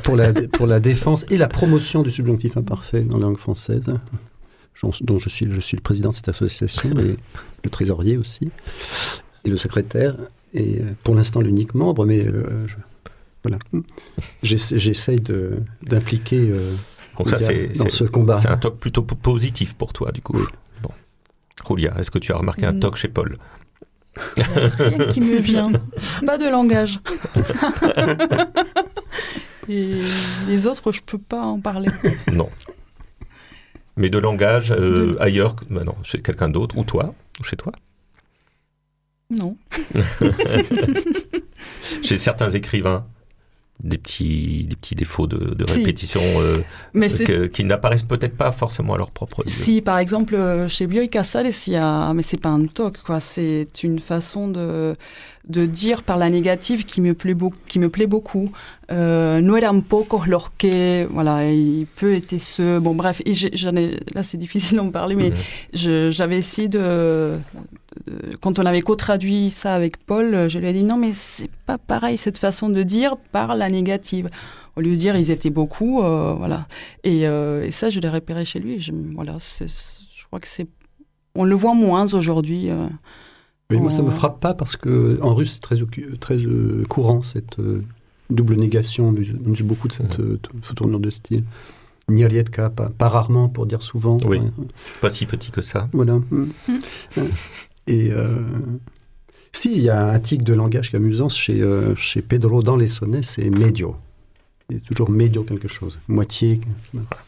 pour, 0.04 0.16
la, 0.16 0.32
pour 0.34 0.68
la 0.68 0.80
défense 0.80 1.25
et 1.30 1.38
la 1.38 1.48
promotion 1.48 2.01
du 2.01 2.10
subjonctif 2.10 2.56
imparfait 2.56 3.01
dans 3.01 3.18
la 3.18 3.25
langue 3.25 3.38
française, 3.38 3.86
dont 5.01 5.20
je 5.20 5.30
suis, 5.30 5.51
je 5.51 5.60
suis 5.60 5.75
le 5.75 5.82
président 5.82 6.10
de 6.10 6.16
cette 6.16 6.30
association 6.30 6.90
et 6.98 7.18
le 7.63 7.70
trésorier 7.70 8.18
aussi, 8.18 8.51
et 9.44 9.50
le 9.50 9.58
secrétaire, 9.58 10.16
et 10.54 10.80
euh, 10.80 10.86
pour 11.04 11.13
l'instant 11.13 11.42
l'unique 11.42 11.74
membre, 11.74 12.06
mais 12.06 12.25
euh, 12.25 12.66
voilà. 13.44 13.60
J'essaye 14.42 15.20
d'impliquer 15.82 16.51
euh, 16.51 16.74
dans 17.75 17.90
ce 17.90 18.04
combat. 18.06 18.38
C'est 18.38 18.48
un 18.48 18.58
toc 18.58 18.78
plutôt 18.78 19.04
positif 19.04 19.75
pour 19.75 19.94
toi, 19.94 20.12
du 20.12 20.22
coup. 20.22 20.40
Bon. 20.82 20.90
Julia, 21.68 21.94
est-ce 22.00 22.12
que 22.12 22.20
tu 22.20 22.32
as 22.32 22.38
remarqué 22.38 22.66
un 22.66 22.80
toc 22.80 22.96
chez 22.96 23.08
Paul? 23.10 23.38
Rien 24.36 25.08
qui 25.08 25.22
me 25.22 25.38
vient. 25.38 25.72
Pas 26.25 26.38
de 26.38 26.48
langage. 26.48 27.00
Et 29.70 30.01
les 30.48 30.68
autres, 30.68 30.91
je 30.91 31.01
peux 31.01 31.18
pas 31.18 31.41
en 31.41 31.60
parler. 31.60 31.89
Non. 32.32 32.50
Mais 33.96 34.10
de 34.10 34.18
langage 34.18 34.72
euh, 34.72 35.15
ailleurs, 35.20 35.56
bah 35.70 35.82
non, 35.86 35.96
chez 36.03 36.22
quelqu'un 36.22 36.50
d'autre, 36.50 36.77
ou 36.77 36.84
toi, 36.84 37.13
ou 37.39 37.44
chez 37.44 37.56
toi? 37.56 37.72
Non. 39.30 39.56
chez 42.03 42.18
certains 42.18 42.50
écrivains 42.50 43.06
des 43.84 43.98
petits, 43.98 44.66
des 44.70 44.76
petits 44.76 44.96
défauts 44.96 45.28
de, 45.28 45.56
de 45.56 45.64
répétition 45.64 46.22
euh, 46.24 46.54
Mais 46.94 47.10
que, 47.10 47.48
qui 47.48 47.64
n'apparaissent 47.64 48.04
peut-être 48.04 48.38
pas 48.38 48.52
forcément 48.52 48.94
à 48.94 48.98
leur 48.98 49.12
propre 49.12 49.44
yeux. 49.44 49.50
Si, 49.52 49.82
par 49.82 49.98
exemple, 49.98 50.36
euh, 50.36 50.68
chez 50.68 50.88
Bioy 50.88 51.10
Casales, 51.10 51.50
il 51.68 51.74
y 51.74 51.76
a... 51.78 52.14
Mais 52.14 52.22
c'est 52.22 52.38
pas 52.38 52.50
un 52.50 52.66
toc, 52.68 52.98
quoi. 53.06 53.20
C'est 53.20 53.68
une 53.84 54.00
façon 54.00 54.48
de, 54.48 54.96
de 55.48 55.66
dire 55.66 56.04
par 56.04 56.18
la 56.18 56.30
négative 56.30 56.86
qui 56.86 57.02
me 57.02 57.14
plaît, 57.14 57.34
beaucoup 57.34 57.58
qui 57.68 57.80
me 57.80 57.90
plaît 57.90 58.08
beaucoup. 58.08 58.52
Euh, 58.92 59.40
no 59.42 59.56
eran 59.56 59.82
pocos 59.82 60.26
los 60.28 60.50
que... 60.58 61.06
Voilà, 61.06 61.50
il 61.50 61.88
peut 61.96 62.14
être 62.14 62.38
ce... 62.40 62.80
Bon, 62.80 62.94
bref, 62.94 63.22
et 63.26 63.34
j'en 63.34 63.76
ai... 63.76 64.00
Là, 64.14 64.22
c'est 64.22 64.38
difficile 64.38 64.78
d'en 64.78 64.92
parler, 64.92 65.16
mais 65.16 65.32
mmh. 65.32 66.10
j'avais 66.12 66.38
essayé 66.38 66.68
de 66.68 67.34
quand 68.40 68.58
on 68.58 68.66
avait 68.66 68.82
co-traduit 68.82 69.50
ça 69.50 69.76
avec 69.76 69.98
Paul, 69.98 70.50
je 70.50 70.60
lui 70.60 70.68
ai 70.68 70.74
dit 70.74 70.84
non 70.84 70.98
mais 70.98 71.12
c'est 71.14 71.52
pas 71.66 71.78
pareil 71.78 72.18
cette 72.18 72.38
façon 72.38 72.70
de 72.70 72.84
dire 72.84 73.18
par 73.18 73.56
la 73.56 73.70
négative. 73.70 74.30
Au 74.78 74.82
lieu 74.82 74.92
de 74.92 74.96
dire 74.96 75.16
ils 75.18 75.32
étaient 75.32 75.50
beaucoup, 75.50 76.02
euh, 76.02 76.34
voilà. 76.34 76.68
Et, 77.04 77.28
euh, 77.28 77.66
et, 77.66 77.72
ça 77.72 77.90
je 77.90 78.00
l'ai 78.00 78.10
repéré 78.10 78.46
chez 78.46 78.60
lui. 78.60 78.80
Je, 78.80 78.94
voilà, 79.16 79.38
je 79.40 80.26
crois 80.28 80.40
que 80.40 80.48
c'est, 80.48 80.68
on 81.36 81.44
le 81.44 81.56
voit 81.56 81.74
moins 81.74 82.14
aujourd'hui. 82.14 82.70
Euh, 82.70 82.88
oui, 83.70 83.80
moi 83.80 83.92
ça 83.92 84.02
me 84.02 84.10
frappe 84.10 84.40
pas 84.40 84.54
parce 84.54 84.76
que 84.76 85.20
en 85.22 85.34
russe 85.34 85.54
c'est 85.54 85.62
très 85.62 85.78
très 86.20 86.38
courant 86.90 87.22
cette 87.22 87.58
double 88.30 88.56
négation. 88.56 89.10
On 89.10 89.16
use 89.16 89.62
beaucoup 89.64 89.88
de 89.88 89.94
cette 89.94 90.22
ce 90.64 90.74
tournure 90.74 91.00
de 91.00 91.10
style. 91.10 91.44
Nialietka, 92.10 92.70
pas, 92.70 92.90
pas, 92.90 93.08
rarement 93.08 93.48
pour 93.48 93.66
dire 93.66 93.82
souvent. 93.82 94.18
Oui, 94.26 94.40
pas 95.00 95.10
si 95.10 95.26
petit 95.26 95.52
que 95.52 95.62
ça. 95.62 95.88
Voilà. 95.94 96.16
Mm. 96.30 96.48
Et 97.88 98.12
euh, 98.12 98.36
si, 99.52 99.74
il 99.74 99.82
y 99.82 99.90
a 99.90 100.06
un 100.06 100.20
tic 100.20 100.44
de 100.44 100.54
langage 100.54 100.90
qui 100.90 100.96
est 100.96 101.00
amusant 101.00 101.30
chez, 101.30 101.62
euh, 101.62 101.96
chez 101.96 102.22
Pedro 102.22 102.64
dans 102.64 102.76
les 102.76 102.88
sonnets, 102.88 103.24
c'est 103.24 103.50
medio. 103.50 103.96
C'est 104.70 104.82
toujours 104.84 105.10
medio 105.10 105.44
quelque 105.44 105.68
chose. 105.68 106.00
Moitié, 106.08 106.62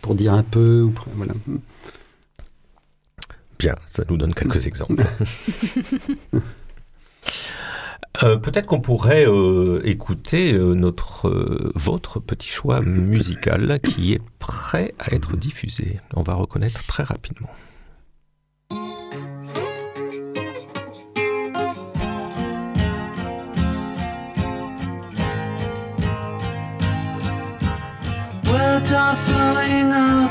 pour 0.01 0.15
dire 0.15 0.33
un 0.33 0.43
peu. 0.43 0.81
Ou, 0.83 0.93
voilà. 1.15 1.33
Bien, 3.59 3.75
ça 3.85 4.03
nous 4.09 4.17
donne 4.17 4.33
quelques 4.33 4.65
exemples. 4.67 5.03
Euh, 8.21 8.37
peut-être 8.37 8.67
qu'on 8.67 8.79
pourrait 8.79 9.25
euh, 9.27 9.81
écouter 9.85 10.53
euh, 10.53 10.75
notre, 10.75 11.31
votre 11.73 12.19
petit 12.19 12.47
choix 12.47 12.79
musical 12.81 13.79
qui 13.81 14.13
est 14.13 14.21
prêt 14.37 14.93
à 14.99 15.15
être 15.15 15.35
diffusé. 15.35 15.99
On 16.15 16.21
va 16.21 16.35
reconnaître 16.35 16.85
très 16.85 17.01
rapidement. 17.01 17.49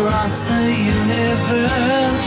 Across 0.00 0.42
the 0.42 0.64
universe. 0.70 2.26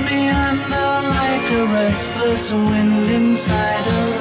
Me 0.00 0.30
like 0.30 1.50
a 1.52 1.66
restless 1.66 2.52
wind 2.52 3.10
inside 3.10 3.86
a 3.86 4.12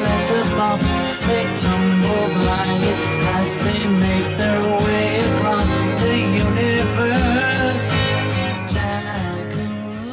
as 3.40 3.58
they 3.58 3.88
make 3.88 4.38
their 4.38 4.62
way 4.86 5.08
across 5.30 5.70
the 6.02 6.16
universe. 6.46 7.86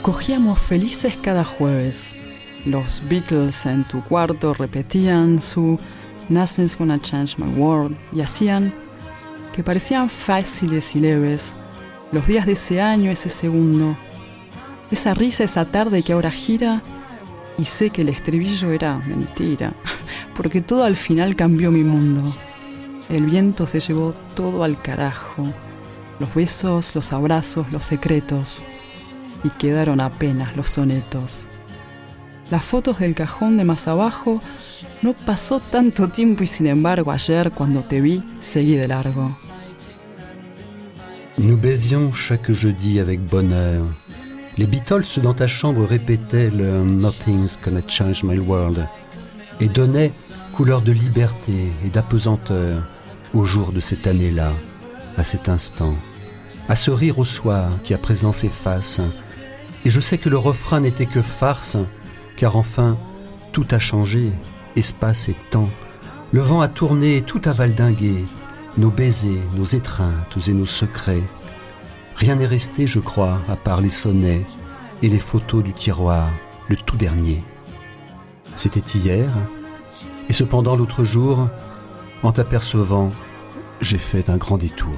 Cogíamos 0.03 0.59
felices 0.59 1.17
cada 1.17 1.45
jueves. 1.45 2.15
Los 2.65 3.03
Beatles 3.09 3.67
en 3.67 3.85
tu 3.85 4.03
cuarto 4.05 4.55
repetían 4.55 5.41
su 5.41 5.79
Nothing's 6.29 6.77
gonna 6.77 7.01
change 7.01 7.39
my 7.39 7.49
world 7.49 7.97
y 8.13 8.21
hacían 8.21 8.73
que 9.55 9.63
parecían 9.63 10.09
fáciles 10.09 10.95
y 10.95 11.01
leves 11.01 11.55
los 12.13 12.27
días 12.27 12.47
de 12.47 12.53
ese 12.53 12.81
año, 12.81 13.11
ese 13.11 13.29
segundo, 13.29 13.97
esa 14.91 15.15
risa 15.15 15.45
esa 15.45 15.65
tarde 15.65 16.03
que 16.03 16.13
ahora 16.13 16.31
gira 16.31 16.83
y 17.59 17.65
sé 17.65 17.91
que 17.91 18.03
el 18.03 18.09
estribillo 18.09 18.71
era 18.71 18.99
mentira, 18.99 19.73
porque 20.37 20.61
todo 20.61 20.85
al 20.85 20.97
final 20.97 21.35
cambió 21.37 21.71
mi 21.71 21.85
mundo. 21.85 22.23
El 23.09 23.27
viento 23.27 23.67
se 23.67 23.81
llevó 23.81 24.15
todo 24.35 24.63
al 24.65 24.81
carajo, 24.81 25.47
los 26.21 26.35
besos, 26.35 26.95
los 26.95 27.13
abrazos, 27.13 27.71
los 27.73 27.85
secretos, 27.85 28.63
y 29.43 29.51
quedaron 29.51 30.01
apenas 30.01 30.57
los 30.57 30.71
sonetos. 30.71 31.47
Las 32.51 32.65
fotos 32.65 32.99
del 32.99 33.15
cajón 33.15 33.57
de 33.57 33.65
más 33.65 33.89
abajo, 33.89 34.41
Nous 41.39 41.57
baisions 41.57 42.13
chaque 42.13 42.51
jeudi 42.51 42.99
avec 42.99 43.25
bonheur. 43.25 43.85
Les 44.57 44.67
Beatles 44.67 45.21
dans 45.23 45.35
ta 45.35 45.47
chambre 45.47 45.85
répétaient 45.85 46.51
le 46.51 46.83
Nothing's 46.83 47.57
gonna 47.65 47.81
change 47.87 48.25
my 48.25 48.41
world 48.41 48.89
et 49.61 49.69
donnaient 49.69 50.11
couleur 50.53 50.83
de 50.83 50.91
liberté 50.91 51.71
et 51.87 51.91
d'apesanteur 51.91 52.83
au 53.35 53.45
jour 53.45 53.71
de 53.71 53.81
cette 53.81 54.09
année-là, 54.09 54.53
à 55.17 55.23
cet 55.23 55.49
instant, 55.49 55.95
à 56.69 56.75
ce 56.75 56.91
rire 56.91 57.21
au 57.21 57.25
soir 57.25 57.71
qui 57.85 57.95
à 57.95 57.99
présent 57.99 58.33
s'efface. 58.33 59.01
Et 59.85 59.91
je 59.91 60.01
sais 60.01 60.19
que 60.19 60.29
le 60.29 60.39
refrain 60.39 60.81
n'était 60.81 61.07
que 61.07 61.23
farce, 61.23 61.77
car 62.37 62.57
enfin 62.57 62.99
tout 63.53 63.67
a 63.71 63.79
changé, 63.79 64.33
espace 64.79 65.29
et 65.29 65.37
temps. 65.51 65.71
Le 66.33 66.41
vent 66.41 66.61
a 66.61 66.69
tourné, 66.69 67.23
tout 67.23 67.41
a 67.45 67.53
valdingué, 67.53 68.25
nos 68.77 68.91
baisers, 68.91 69.43
nos 69.55 69.65
étreintes 69.65 70.39
et 70.47 70.53
nos 70.53 70.67
secrets. 70.67 71.23
Rien 72.17 72.37
n'est 72.37 72.47
resté, 72.47 72.87
je 72.87 73.01
crois, 73.01 73.41
à 73.49 73.57
part 73.57 73.81
les 73.81 73.91
sonnets 73.91 74.45
et 75.03 75.09
les 75.09 75.19
photos 75.19 75.63
du 75.63 75.73
tiroir, 75.73 76.29
le 76.69 76.77
tout 76.77 76.97
dernier. 76.97 77.43
C'était 78.57 78.99
hier, 78.99 79.29
et 80.29 80.33
cependant 80.33 80.77
l'autre 80.77 81.05
jour, 81.05 81.49
en 82.23 82.33
t'apercevant, 82.33 83.13
j'ai 83.81 83.99
fait 83.99 84.29
un 84.29 84.37
grand 84.37 84.59
détour. 84.59 84.97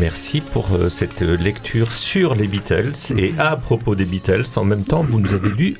Merci 0.00 0.40
pour 0.40 0.72
euh, 0.72 0.88
cette 0.88 1.20
lecture 1.20 1.92
sur 1.92 2.34
les 2.34 2.48
Beatles. 2.48 2.94
Et 3.18 3.34
à 3.38 3.54
propos 3.54 3.94
des 3.94 4.06
Beatles, 4.06 4.46
en 4.56 4.64
même 4.64 4.82
temps, 4.84 5.02
vous 5.02 5.20
nous 5.20 5.34
avez 5.34 5.50
lu 5.50 5.76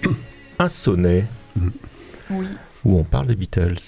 un 0.58 0.68
sonnet. 0.68 1.24
Oui. 2.28 2.46
Où 2.84 2.98
on 2.98 3.02
parle 3.02 3.28
des 3.28 3.34
Beatles. 3.34 3.78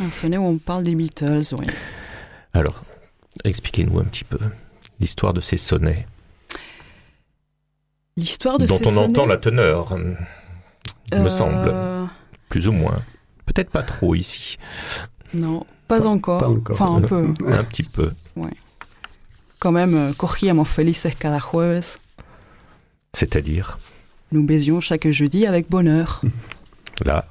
Un 0.00 0.10
sonnet 0.10 0.38
où 0.38 0.44
on 0.44 0.58
parle 0.58 0.82
des 0.82 0.96
Beatles, 0.96 1.42
oui. 1.52 1.66
Alors, 2.52 2.82
expliquez-nous 3.44 4.00
un 4.00 4.04
petit 4.04 4.24
peu 4.24 4.40
l'histoire 4.98 5.32
de 5.32 5.40
ces 5.40 5.56
sonnets. 5.56 6.08
L'histoire 8.16 8.58
de 8.58 8.66
dont 8.66 8.76
ces 8.76 8.86
on 8.88 8.90
sonnets, 8.90 9.06
entend 9.06 9.26
la 9.26 9.36
teneur, 9.36 9.96
il 11.12 11.18
me 11.18 11.26
euh, 11.26 11.30
semble, 11.30 11.72
plus 12.48 12.66
ou 12.66 12.72
moins. 12.72 13.02
Peut-être 13.46 13.70
pas 13.70 13.84
trop 13.84 14.16
ici, 14.16 14.58
Non, 15.32 15.64
pas 15.86 16.08
encore. 16.08 16.40
pas 16.40 16.48
encore. 16.48 16.74
Enfin, 16.82 16.96
un 16.96 17.00
peu. 17.02 17.34
un 17.46 17.62
petit 17.62 17.84
peu. 17.84 18.10
Quand 19.60 19.72
même, 19.72 19.94
euh, 19.94 20.12
cogíamos 20.16 20.64
felices 20.64 21.06
cada 21.18 21.38
jueves. 21.38 21.98
C'est-à-dire, 23.12 23.78
Nous 24.32 24.42
baisions 24.42 24.80
chaque 24.80 25.08
jeudi 25.08 25.46
avec 25.46 25.68
bonheur. 25.68 26.22
là, 27.04 27.26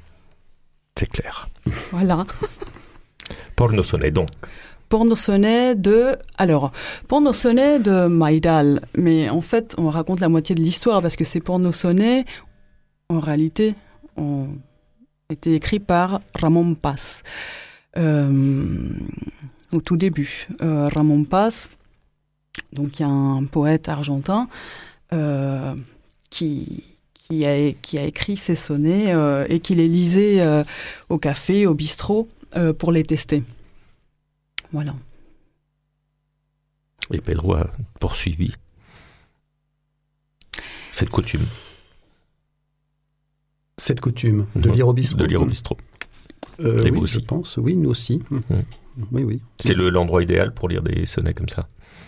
c'est 0.98 1.10
clair. 1.10 1.50
Voilà. 1.92 2.26
Porno 3.56 3.84
sonnet, 3.84 4.12
donc. 4.12 4.30
Porno 4.89 5.15
sonnet 5.15 5.76
de. 5.76 6.18
Alors, 6.38 6.72
porno 7.08 7.32
sonnet 7.32 7.80
de 7.80 8.08
Maïdal. 8.08 8.82
Mais 8.98 9.30
en 9.30 9.42
fait, 9.42 9.76
on 9.78 9.89
raconte 9.89 10.20
la 10.20 10.30
moitié 10.30 10.56
de 10.56 10.62
l'histoire 10.62 11.02
parce 11.02 11.15
que 11.15 11.24
ces 11.24 11.39
porno 11.42 11.72
sonnets, 11.72 12.26
en 13.10 13.20
réalité, 13.20 13.76
ont 14.18 14.48
été 15.30 15.54
écrits 15.54 15.80
par 15.80 16.22
Ramon 16.34 16.74
Paz. 16.74 17.22
Euh, 17.98 18.89
au 19.72 19.82
tout 19.82 19.98
début. 19.98 20.48
Euh, 20.62 20.88
Ramon 20.88 21.24
Paz, 21.24 21.70
donc 22.74 23.02
un 23.02 23.43
poète 23.52 23.89
argentin, 23.89 24.48
euh, 25.13 25.74
qui, 26.30 26.84
qui, 27.13 27.45
a, 27.45 27.72
qui 27.74 27.98
a 27.98 28.04
écrit 28.06 28.38
ces 28.38 28.56
sonnets 28.56 29.13
euh, 29.15 29.45
et 29.50 29.60
qui 29.60 29.76
les 29.76 29.88
lisait 29.88 30.41
euh, 30.41 30.63
au 31.10 31.17
café, 31.17 31.65
au 31.65 31.74
bistrot, 31.74 32.28
euh, 32.56 32.74
pour 32.74 32.91
les 32.91 33.04
tester. 33.04 33.43
Voilà. 34.72 34.93
Et 37.12 37.19
Pedro 37.22 37.56
a 37.56 37.72
poursuivi 38.00 38.54
cette 40.91 41.10
coutume 41.10 41.45
Cette 43.78 44.00
coutume 44.02 44.45
de 44.56 44.67
Mhm. 44.69 44.76
lire 44.76 44.88
au 44.89 44.93
bistrot. 44.93 45.17
de 45.17 45.26
lire 45.26 45.41
au 45.41 45.45
bistrot. 45.45 45.78
Euh, 46.60 46.80
Et 46.84 46.91
oui, 46.91 47.00
vous 47.00 47.08
je 47.08 47.17
aussi. 47.17 47.26
pense. 47.26 47.58
Oui, 47.58 47.76
nous 47.76 47.89
aussi. 47.89 48.22
Mhm. 48.30 48.63
Oui, 49.12 49.24
oui. 49.24 49.42
C'est 49.60 49.74
le- 49.74 49.90
l'endroit 49.90 50.22
idéal 50.24 50.54
pour 50.54 50.70
lire 50.70 50.82
des 50.82 51.06
sonnets 51.06 51.34
comme 51.34 51.50
ça. 51.50 51.68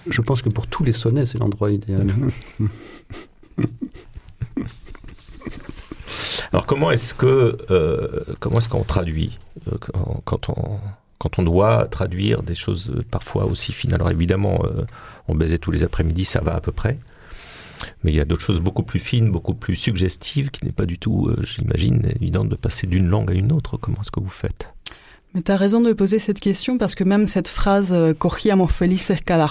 Je 0.09 0.21
pense 0.21 0.41
que 0.41 0.49
pour 0.49 0.67
tous 0.67 0.83
les 0.83 0.93
sonnets, 0.93 1.25
c'est 1.25 1.37
l'endroit 1.37 1.71
idéal. 1.71 2.07
Alors 6.51 6.65
comment 6.65 6.91
est-ce 6.91 7.13
que 7.13 7.57
euh, 7.71 8.23
comment 8.39 8.57
est-ce 8.57 8.67
qu'on 8.69 8.83
traduit 8.83 9.39
euh, 9.71 9.77
quand- 9.79 10.21
quand 10.25 10.49
on 10.49 10.79
quand 11.17 11.37
on 11.39 11.43
doit 11.43 11.85
traduire 11.85 12.41
des 12.43 12.55
choses 12.55 12.89
euh, 12.95 13.03
parfois 13.09 13.45
aussi 13.45 13.71
fines 13.73 13.93
Alors 13.93 14.09
évidemment, 14.09 14.63
euh, 14.65 14.83
on 15.27 15.35
baisait 15.35 15.59
tous 15.59 15.69
les 15.71 15.83
après-midi, 15.83 16.25
ça 16.25 16.41
va 16.41 16.55
à 16.55 16.61
peu 16.61 16.71
près. 16.71 16.97
Mais 18.03 18.11
il 18.11 18.15
y 18.15 18.19
a 18.19 18.25
d'autres 18.25 18.41
choses 18.41 18.59
beaucoup 18.59 18.83
plus 18.83 18.99
fines, 18.99 19.31
beaucoup 19.31 19.53
plus 19.53 19.75
suggestives, 19.75 20.49
qui 20.51 20.65
n'est 20.65 20.71
pas 20.71 20.85
du 20.87 20.97
tout, 20.99 21.31
j'imagine, 21.43 22.07
évident 22.19 22.43
de 22.45 22.55
passer 22.55 22.85
d'une 22.87 23.07
langue 23.07 23.31
à 23.31 23.33
une 23.35 23.51
autre. 23.51 23.77
Comment 23.77 23.97
est-ce 24.01 24.11
que 24.11 24.19
vous 24.19 24.29
faites? 24.29 24.67
Mais 25.33 25.41
tu 25.41 25.51
as 25.51 25.57
raison 25.57 25.79
de 25.79 25.93
poser 25.93 26.19
cette 26.19 26.39
question 26.39 26.77
parce 26.77 26.95
que 26.95 27.03
même 27.03 27.25
cette 27.25 27.47
phrase 27.47 27.93
euh, 27.93 28.13
felices 28.67 29.11
cada 29.25 29.47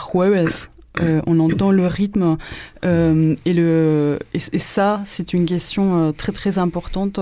euh, 1.01 1.23
on 1.27 1.39
entend 1.39 1.71
le 1.71 1.87
rythme 1.87 2.37
euh, 2.85 3.37
et, 3.47 3.55
le, 3.55 4.19
et, 4.35 4.59
ça, 4.59 5.03
c'est 5.07 5.33
une 5.33 5.47
question 5.47 6.09
euh, 6.09 6.13
très 6.13 6.33
très 6.33 6.59
importante, 6.59 7.21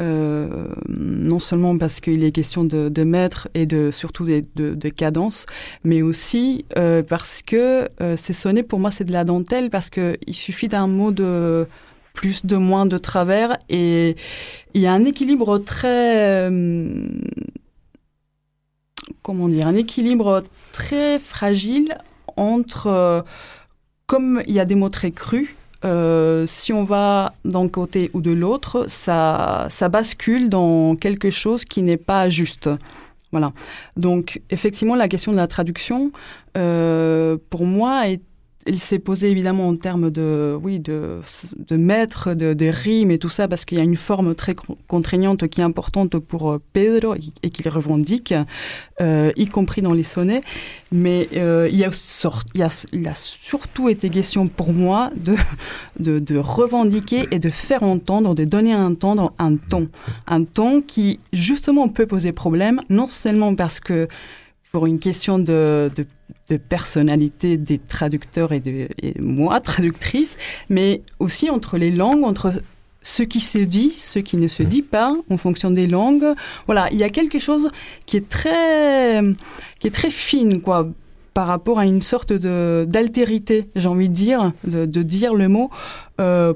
euh, 0.00 0.66
non 0.88 1.38
seulement 1.38 1.78
parce 1.78 2.00
qu'il 2.00 2.24
est 2.24 2.32
question 2.32 2.64
de, 2.64 2.88
de 2.88 3.04
mètres 3.04 3.48
et 3.54 3.64
de, 3.64 3.92
surtout 3.92 4.24
de, 4.24 4.42
de, 4.56 4.74
de 4.74 4.88
cadence, 4.88 5.46
mais 5.84 6.02
aussi 6.02 6.64
parce 7.08 7.42
que 7.42 7.88
euh, 8.00 8.16
ces 8.16 8.32
sonnets, 8.32 8.64
pour 8.64 8.80
moi, 8.80 8.90
c'est 8.90 9.04
de 9.04 9.12
la 9.12 9.24
dentelle 9.24 9.70
parce 9.70 9.88
qu'il 9.88 10.16
suffit 10.32 10.68
d'un 10.68 10.88
mot 10.88 11.12
de 11.12 11.68
plus, 12.12 12.44
de 12.44 12.56
moins, 12.56 12.86
de 12.86 12.98
travers 12.98 13.56
et 13.68 14.16
il 14.74 14.82
y 14.82 14.86
a 14.88 14.92
un 14.92 15.04
équilibre 15.04 15.58
très... 15.58 16.50
comment 19.22 19.48
dire, 19.48 19.66
un 19.66 19.74
équilibre 19.74 20.44
très 20.72 21.18
fragile 21.18 21.98
entre, 22.36 22.88
euh, 22.88 23.22
comme 24.06 24.42
il 24.46 24.54
y 24.54 24.60
a 24.60 24.64
des 24.64 24.74
mots 24.74 24.88
très 24.88 25.10
crus, 25.10 25.48
euh, 25.84 26.46
si 26.46 26.72
on 26.72 26.84
va 26.84 27.34
d'un 27.44 27.68
côté 27.68 28.10
ou 28.14 28.20
de 28.20 28.32
l'autre, 28.32 28.86
ça, 28.88 29.66
ça 29.70 29.88
bascule 29.88 30.48
dans 30.48 30.96
quelque 30.96 31.30
chose 31.30 31.64
qui 31.64 31.82
n'est 31.82 31.96
pas 31.96 32.28
juste. 32.28 32.70
Voilà. 33.32 33.52
Donc, 33.96 34.40
effectivement, 34.50 34.94
la 34.94 35.08
question 35.08 35.32
de 35.32 35.36
la 35.36 35.46
traduction, 35.46 36.12
euh, 36.56 37.36
pour 37.50 37.66
moi, 37.66 38.08
est 38.08 38.20
il 38.66 38.78
s'est 38.78 38.98
posé 38.98 39.30
évidemment 39.30 39.68
en 39.68 39.76
termes 39.76 40.10
de, 40.10 40.58
oui, 40.62 40.78
de, 40.78 41.20
de 41.58 41.76
mètres, 41.76 42.34
de, 42.34 42.54
de 42.54 42.66
rimes 42.66 43.10
et 43.10 43.18
tout 43.18 43.28
ça, 43.28 43.48
parce 43.48 43.64
qu'il 43.64 43.78
y 43.78 43.80
a 43.80 43.84
une 43.84 43.96
forme 43.96 44.34
très 44.34 44.54
contraignante 44.88 45.48
qui 45.48 45.60
est 45.60 45.64
importante 45.64 46.18
pour 46.18 46.50
euh, 46.50 46.62
Pedro 46.72 47.14
et 47.42 47.50
qu'il 47.50 47.68
revendique, 47.68 48.34
euh, 49.00 49.32
y 49.36 49.46
compris 49.46 49.82
dans 49.82 49.92
les 49.92 50.02
sonnets. 50.02 50.40
Mais 50.92 51.28
euh, 51.34 51.68
il, 51.70 51.78
y 51.78 51.84
a, 51.84 51.90
il, 52.54 52.60
y 52.60 52.62
a, 52.62 52.86
il, 52.92 53.08
a, 53.08 53.14
surtout 53.14 53.88
été 53.88 54.10
question 54.10 54.46
pour 54.48 54.72
moi 54.72 55.10
de, 55.16 55.36
de, 56.00 56.18
de, 56.18 56.36
revendiquer 56.36 57.26
et 57.30 57.38
de 57.38 57.50
faire 57.50 57.82
entendre, 57.82 58.34
de 58.34 58.44
donner 58.44 58.74
à 58.74 58.78
entendre 58.78 59.32
un 59.38 59.56
ton. 59.56 59.88
Un 60.26 60.44
ton 60.44 60.82
qui, 60.82 61.20
justement, 61.32 61.88
peut 61.88 62.06
poser 62.06 62.32
problème, 62.32 62.80
non 62.88 63.08
seulement 63.08 63.54
parce 63.54 63.80
que 63.80 64.08
pour 64.72 64.86
une 64.86 64.98
question 64.98 65.38
de, 65.38 65.90
de, 65.96 66.06
de, 66.48 66.56
personnalité 66.56 67.56
des 67.56 67.78
traducteurs 67.78 68.52
et, 68.52 68.60
de, 68.60 68.88
et 69.02 69.20
moi, 69.20 69.60
traductrice, 69.72 70.36
mais 70.68 71.02
aussi 71.18 71.50
entre 71.50 71.78
les 71.78 71.90
langues, 71.90 72.24
entre 72.24 72.62
ce 73.02 73.22
qui 73.22 73.40
se 73.40 73.58
dit, 73.58 73.92
ce 73.92 74.18
qui 74.18 74.36
ne 74.36 74.48
se 74.48 74.64
dit 74.64 74.82
pas, 74.82 75.14
en 75.30 75.36
fonction 75.36 75.70
des 75.70 75.86
langues. 75.86 76.34
Voilà, 76.66 76.88
il 76.90 76.98
y 76.98 77.04
a 77.04 77.08
quelque 77.08 77.38
chose 77.38 77.70
qui 78.04 78.16
est 78.16 78.28
très, 78.28 79.22
qui 79.78 79.86
est 79.86 79.94
très 79.94 80.10
fine, 80.10 80.60
quoi, 80.60 80.88
par 81.32 81.46
rapport 81.46 81.78
à 81.78 81.86
une 81.86 82.02
sorte 82.02 82.32
d'altérité, 82.32 83.68
j'ai 83.76 83.88
envie 83.88 84.08
de 84.08 84.14
dire, 84.14 84.52
de, 84.64 84.86
de, 84.86 85.02
dire 85.02 85.34
le 85.34 85.48
mot. 85.48 85.70
Euh, 86.18 86.54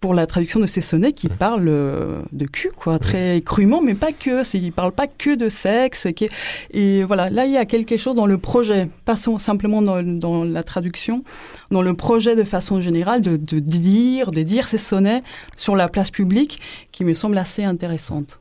pour 0.00 0.14
la 0.14 0.26
traduction 0.26 0.60
de 0.60 0.66
ces 0.66 0.80
sonnets 0.80 1.12
qui 1.12 1.28
parlent 1.28 2.24
de 2.32 2.44
cul, 2.46 2.70
quoi, 2.76 2.98
très 2.98 3.42
crûment, 3.44 3.80
mais 3.82 3.94
pas 3.94 4.12
que. 4.12 4.42
Ils 4.56 4.72
parlent 4.72 4.92
pas 4.92 5.06
que 5.06 5.34
de 5.34 5.48
sexe. 5.48 6.08
Qui... 6.14 6.28
Et 6.72 7.02
voilà, 7.02 7.30
là, 7.30 7.46
il 7.46 7.52
y 7.52 7.56
a 7.56 7.64
quelque 7.64 7.96
chose 7.96 8.14
dans 8.14 8.26
le 8.26 8.38
projet, 8.38 8.88
pas 9.04 9.16
simplement 9.16 9.82
dans, 9.82 10.02
dans, 10.02 10.44
la 10.44 10.62
traduction, 10.62 11.24
dans 11.70 11.82
le 11.82 11.94
projet 11.94 12.36
de 12.36 12.44
façon 12.44 12.80
générale 12.80 13.20
de, 13.20 13.36
de, 13.36 13.58
dire, 13.58 14.30
de 14.30 14.42
dire 14.42 14.68
ces 14.68 14.78
sonnets 14.78 15.22
sur 15.56 15.76
la 15.76 15.88
place 15.88 16.10
publique, 16.10 16.60
qui 16.92 17.04
me 17.04 17.14
semble 17.14 17.38
assez 17.38 17.64
intéressante. 17.64 18.40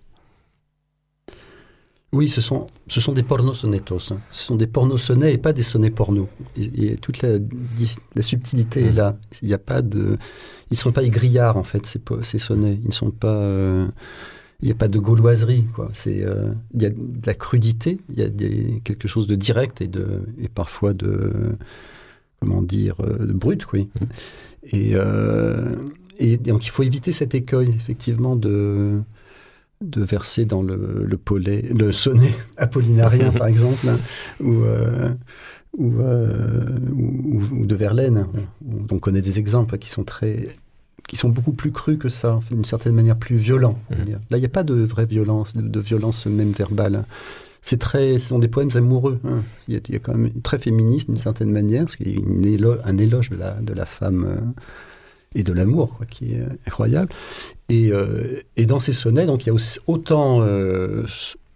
Oui, 2.13 2.29
ce 2.29 2.39
sont, 2.39 2.67
ce 2.87 3.01
sont 3.01 3.11
des 3.11 3.23
pornosonnetos. 3.23 4.13
Hein. 4.13 4.19
Ce 4.31 4.45
sont 4.45 4.55
des 4.55 4.67
pornosonnets 4.67 5.33
et 5.33 5.37
pas 5.37 5.51
des 5.51 5.63
sonnets 5.63 5.91
porno. 5.91 6.29
Et, 6.55 6.91
et 6.91 6.95
toute 6.95 7.21
la, 7.21 7.39
la 8.15 8.21
subtilité 8.21 8.83
mmh. 8.83 8.87
est 8.87 8.91
là. 8.93 9.17
Il 9.41 9.49
n'y 9.49 9.53
a 9.53 9.57
pas 9.57 9.81
de, 9.81 10.17
ils 10.69 10.73
ne 10.73 10.77
sont 10.77 10.93
pas 10.93 11.03
égrillards 11.03 11.57
en 11.57 11.63
fait 11.63 11.85
ces, 11.85 11.99
ces 12.21 12.39
sonnets. 12.39 12.79
Ils 12.81 12.87
ne 12.87 12.93
sont 12.93 13.11
pas, 13.11 13.35
euh, 13.35 13.87
il 14.61 14.67
n'y 14.67 14.71
a 14.71 14.75
pas 14.75 14.87
de 14.87 14.97
gauloiserie 14.97 15.65
quoi. 15.75 15.89
C'est, 15.93 16.23
euh, 16.23 16.53
il 16.73 16.83
y 16.83 16.85
a 16.85 16.89
de 16.89 17.25
la 17.25 17.33
crudité. 17.33 17.99
Il 18.09 18.19
y 18.19 18.23
a 18.23 18.29
des, 18.29 18.81
quelque 18.85 19.09
chose 19.09 19.27
de 19.27 19.35
direct 19.35 19.81
et 19.81 19.87
de, 19.87 20.21
et 20.37 20.47
parfois 20.47 20.93
de, 20.93 21.57
comment 22.39 22.61
dire, 22.61 22.95
de 22.97 23.33
brut, 23.33 23.65
oui. 23.73 23.89
Mmh. 23.99 24.05
Et, 24.71 24.91
euh, 24.93 25.75
et 26.17 26.37
donc 26.37 26.65
il 26.65 26.69
faut 26.69 26.83
éviter 26.83 27.11
cet 27.11 27.35
écueil 27.35 27.69
effectivement 27.75 28.37
de 28.37 29.01
de 29.85 30.03
verser 30.03 30.45
dans 30.45 30.61
le, 30.61 31.05
le, 31.05 31.17
pollet, 31.17 31.69
le 31.73 31.91
sonnet 31.91 32.33
apollinarien, 32.57 33.31
par 33.31 33.47
exemple, 33.47 33.87
hein, 33.87 33.97
ou, 34.39 34.63
euh, 34.63 35.13
ou, 35.77 35.99
euh, 35.99 36.77
ou, 36.91 37.41
ou, 37.51 37.65
de 37.65 37.75
Verlaine. 37.75 38.27
On, 38.67 38.95
on 38.95 38.99
connaît 38.99 39.21
des 39.21 39.39
exemples 39.39 39.77
qui 39.77 39.89
sont 39.89 40.03
très 40.03 40.55
qui 41.07 41.17
sont 41.17 41.29
beaucoup 41.29 41.51
plus 41.51 41.71
crus 41.71 41.99
que 41.99 42.09
ça, 42.09 42.39
d'une 42.49 42.65
certaine 42.65 42.95
manière 42.95 43.17
plus 43.17 43.35
violents. 43.35 43.77
Mmh. 43.91 44.11
Là, 44.31 44.37
il 44.37 44.39
n'y 44.39 44.45
a 44.45 44.49
pas 44.49 44.63
de 44.63 44.73
vraie 44.73 45.05
violence, 45.05 45.55
de, 45.55 45.61
de 45.61 45.79
violence 45.79 46.25
même 46.25 46.51
verbale. 46.51 47.05
C'est 47.61 47.79
très, 47.79 48.19
ce 48.19 48.29
sont 48.29 48.39
des 48.39 48.47
poèmes 48.47 48.71
amoureux. 48.75 49.19
Hein. 49.23 49.41
Il, 49.67 49.73
y 49.73 49.77
a, 49.77 49.81
il, 49.87 49.93
y 49.93 49.97
a, 49.97 49.99
quand 49.99 50.15
même 50.15 50.31
très 50.41 50.59
féministe 50.59 51.09
d'une 51.09 51.19
certaine 51.19 51.51
manière, 51.51 51.85
parce 51.85 51.95
qu'il 51.95 52.09
y 52.09 52.47
a 52.47 52.49
élo 52.49 52.75
un 52.83 52.97
éloge 52.97 53.29
de 53.29 53.37
la, 53.37 53.53
de 53.53 53.73
la 53.73 53.85
femme. 53.85 54.25
Euh, 54.25 54.61
et 55.35 55.43
de 55.43 55.53
l'amour, 55.53 55.99
qui 56.09 56.33
est 56.33 56.43
incroyable. 56.65 57.11
Et, 57.69 57.91
euh, 57.91 58.41
et, 58.55 58.65
dans 58.65 58.79
ces 58.79 58.93
sonnets, 58.93 59.25
donc 59.25 59.43
il 59.43 59.47
y 59.47 59.49
a 59.49 59.53
aussi 59.53 59.79
autant 59.85 60.41
euh, 60.41 61.03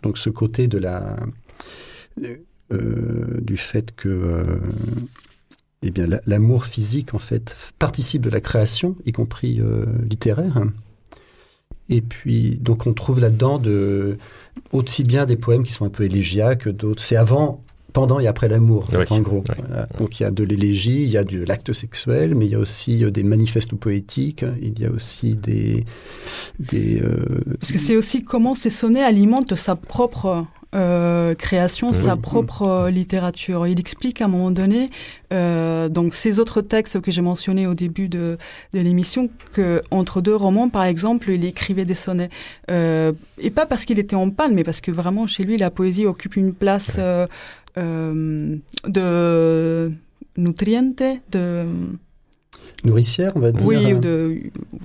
donc 0.03 0.17
ce 0.17 0.29
côté 0.29 0.67
de 0.67 0.77
la 0.77 1.15
euh, 2.71 3.39
du 3.41 3.57
fait 3.57 3.95
que 3.95 4.59
eh 5.81 5.91
bien, 5.91 6.05
l'amour 6.25 6.65
physique, 6.65 7.13
en 7.13 7.19
fait, 7.19 7.55
participe 7.79 8.21
de 8.21 8.29
la 8.29 8.41
création, 8.41 8.97
y 9.05 9.13
compris 9.13 9.61
littéraire. 10.09 10.61
Et 11.87 12.01
puis, 12.01 12.57
donc, 12.59 12.85
on 12.85 12.93
trouve 12.93 13.21
là-dedans 13.21 13.59
de, 13.59 14.17
aussi 14.73 15.03
bien 15.03 15.25
des 15.25 15.37
poèmes 15.37 15.63
qui 15.63 15.71
sont 15.71 15.85
un 15.85 15.89
peu 15.89 16.03
élégiaques 16.03 16.65
que 16.65 16.69
d'autres. 16.69 17.01
C'est 17.01 17.15
avant, 17.15 17.63
pendant 17.93 18.19
et 18.19 18.27
après 18.27 18.47
l'amour, 18.47 18.87
en 19.09 19.19
gros. 19.19 19.43
Donc, 19.97 20.19
il 20.19 20.23
y 20.23 20.25
a 20.25 20.31
de 20.31 20.43
l'élégie, 20.43 21.03
il 21.03 21.09
y 21.09 21.17
a 21.17 21.23
de 21.23 21.43
l'acte 21.43 21.73
sexuel, 21.73 22.35
mais 22.35 22.45
il 22.45 22.51
y 22.51 22.55
a 22.55 22.59
aussi 22.59 23.03
euh, 23.03 23.11
des 23.11 23.23
manifestes 23.23 23.73
poétiques, 23.75 24.45
il 24.61 24.79
y 24.79 24.85
a 24.85 24.91
aussi 24.91 25.35
des. 25.35 25.85
des 26.59 27.01
euh, 27.01 27.43
Parce 27.59 27.71
que 27.71 27.79
c'est 27.79 27.95
aussi 27.95 28.23
comment 28.23 28.55
ces 28.55 28.69
sonnets 28.69 29.03
alimentent 29.03 29.55
sa 29.55 29.75
propre 29.75 30.45
euh, 30.75 31.33
création, 31.33 31.93
sa 31.93 32.15
propre 32.15 32.89
littérature. 32.91 33.65
Il 33.65 33.79
explique 33.79 34.21
à 34.21 34.25
un 34.25 34.27
moment 34.27 34.51
donné, 34.51 34.91
euh, 35.33 35.89
donc 35.89 36.13
ces 36.13 36.39
autres 36.39 36.61
textes 36.61 37.01
que 37.01 37.09
j'ai 37.09 37.21
mentionnés 37.21 37.65
au 37.65 37.73
début 37.73 38.07
de, 38.07 38.37
de 38.73 38.79
l'émission, 38.79 39.29
que 39.53 39.81
entre 39.89 40.21
deux 40.21 40.35
romans, 40.35 40.69
par 40.69 40.83
exemple, 40.83 41.31
il 41.31 41.43
écrivait 41.45 41.85
des 41.85 41.95
sonnets. 41.95 42.29
Euh, 42.69 43.13
et 43.39 43.49
pas 43.49 43.65
parce 43.65 43.85
qu'il 43.85 43.97
était 43.97 44.15
en 44.15 44.29
panne, 44.29 44.53
mais 44.53 44.63
parce 44.63 44.81
que 44.81 44.91
vraiment 44.91 45.25
chez 45.25 45.43
lui, 45.43 45.57
la 45.57 45.71
poésie 45.71 46.05
occupe 46.05 46.35
une 46.35 46.53
place 46.53 46.97
euh, 46.99 47.25
de 47.75 49.91
nutriente, 50.37 51.03
de 51.31 51.65
nourricière, 52.83 53.31
on 53.35 53.39
va 53.39 53.51
dire. 53.51 53.65
Oui, 53.65 53.93
de, 53.93 54.37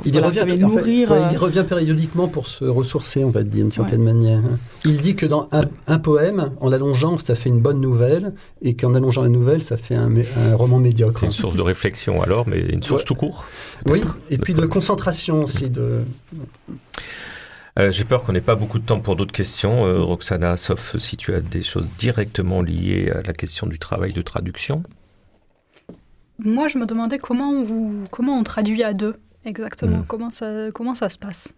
il, 0.04 0.18
revient, 0.18 0.58
nourrir, 0.58 1.08
il 1.30 1.36
euh, 1.36 1.38
revient 1.38 1.64
périodiquement 1.66 2.28
pour 2.28 2.46
se 2.46 2.64
ressourcer, 2.64 3.24
on 3.24 3.30
va 3.30 3.42
dire, 3.42 3.64
d'une 3.64 3.72
certaine 3.72 4.02
manière. 4.02 4.40
Il 4.84 5.00
dit 5.00 5.14
que 5.14 5.26
dans 5.26 5.48
un, 5.86 5.98
poème, 5.98 6.50
en 6.60 6.68
l'allongeant, 6.68 7.18
ça 7.18 7.34
fait 7.34 7.48
une 7.48 7.60
bonne 7.60 7.80
nouvelle, 7.80 8.32
et 8.62 8.74
qu'en 8.74 8.94
allongeant 8.94 9.22
la 9.22 9.28
nouvelle, 9.28 9.62
ça 9.62 9.76
fait 9.76 9.94
un, 9.94 10.10
roman 10.54 10.78
médiocre. 10.78 11.20
C'est 11.20 11.26
une 11.26 11.32
source 11.32 11.56
de 11.56 11.62
réflexion 11.62 12.22
alors, 12.22 12.48
mais 12.48 12.60
une 12.60 12.82
source 12.82 13.04
tout 13.04 13.14
court. 13.14 13.46
Oui, 13.86 14.00
et 14.30 14.38
puis 14.38 14.54
de 14.54 14.66
concentration 14.66 15.44
aussi. 15.44 15.70
De... 15.70 16.02
Euh, 17.78 17.90
J'ai 17.90 18.04
peur 18.04 18.22
qu'on 18.22 18.32
n'ait 18.32 18.40
pas 18.40 18.54
beaucoup 18.54 18.78
de 18.78 18.86
temps 18.86 19.00
pour 19.00 19.16
d'autres 19.16 19.32
questions, 19.32 19.84
euh, 19.84 20.00
Roxana, 20.00 20.56
sauf 20.56 20.96
si 20.98 21.16
tu 21.16 21.34
as 21.34 21.40
des 21.40 21.62
choses 21.62 21.88
directement 21.98 22.62
liées 22.62 23.10
à 23.10 23.22
la 23.22 23.32
question 23.32 23.66
du 23.66 23.78
travail 23.78 24.12
de 24.12 24.22
traduction. 24.22 24.82
Moi, 26.38 26.68
je 26.68 26.78
me 26.78 26.86
demandais 26.86 27.18
comment, 27.18 27.62
vous, 27.62 28.04
comment 28.10 28.38
on 28.38 28.44
traduit 28.44 28.82
à 28.82 28.92
deux 28.92 29.16
exactement. 29.44 29.98
Hmm. 29.98 30.04
Comment, 30.06 30.30
ça, 30.30 30.70
comment 30.72 30.94
ça 30.94 31.08
se 31.08 31.18
passe? 31.18 31.52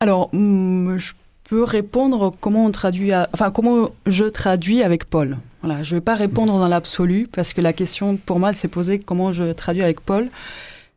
Alors, 0.00 0.30
mm, 0.32 0.96
je 0.98 1.12
peux 1.48 1.64
répondre 1.64 2.32
comment 2.40 2.64
on 2.64 2.70
traduit, 2.70 3.12
enfin 3.32 3.50
comment 3.50 3.90
je 4.06 4.24
traduis 4.24 4.82
avec 4.82 5.04
Paul. 5.04 5.38
Voilà, 5.62 5.82
je 5.82 5.94
ne 5.94 6.00
vais 6.00 6.04
pas 6.04 6.14
répondre 6.14 6.58
dans 6.58 6.66
l'absolu 6.66 7.28
parce 7.30 7.52
que 7.52 7.60
la 7.60 7.72
question 7.72 8.16
pour 8.16 8.40
moi 8.40 8.52
s'est 8.52 8.68
posée 8.68 8.98
comment 8.98 9.32
je 9.32 9.52
traduis 9.52 9.82
avec 9.82 10.00
Paul. 10.00 10.28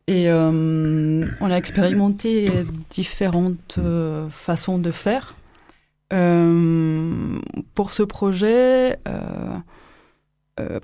Et 0.07 0.29
euh, 0.29 1.25
on 1.41 1.51
a 1.51 1.55
expérimenté 1.57 2.51
différentes 2.91 3.77
euh, 3.79 4.29
façons 4.29 4.77
de 4.77 4.91
faire. 4.91 5.35
Euh, 6.13 7.39
pour 7.73 7.91
ce 7.91 8.03
projet, 8.03 8.99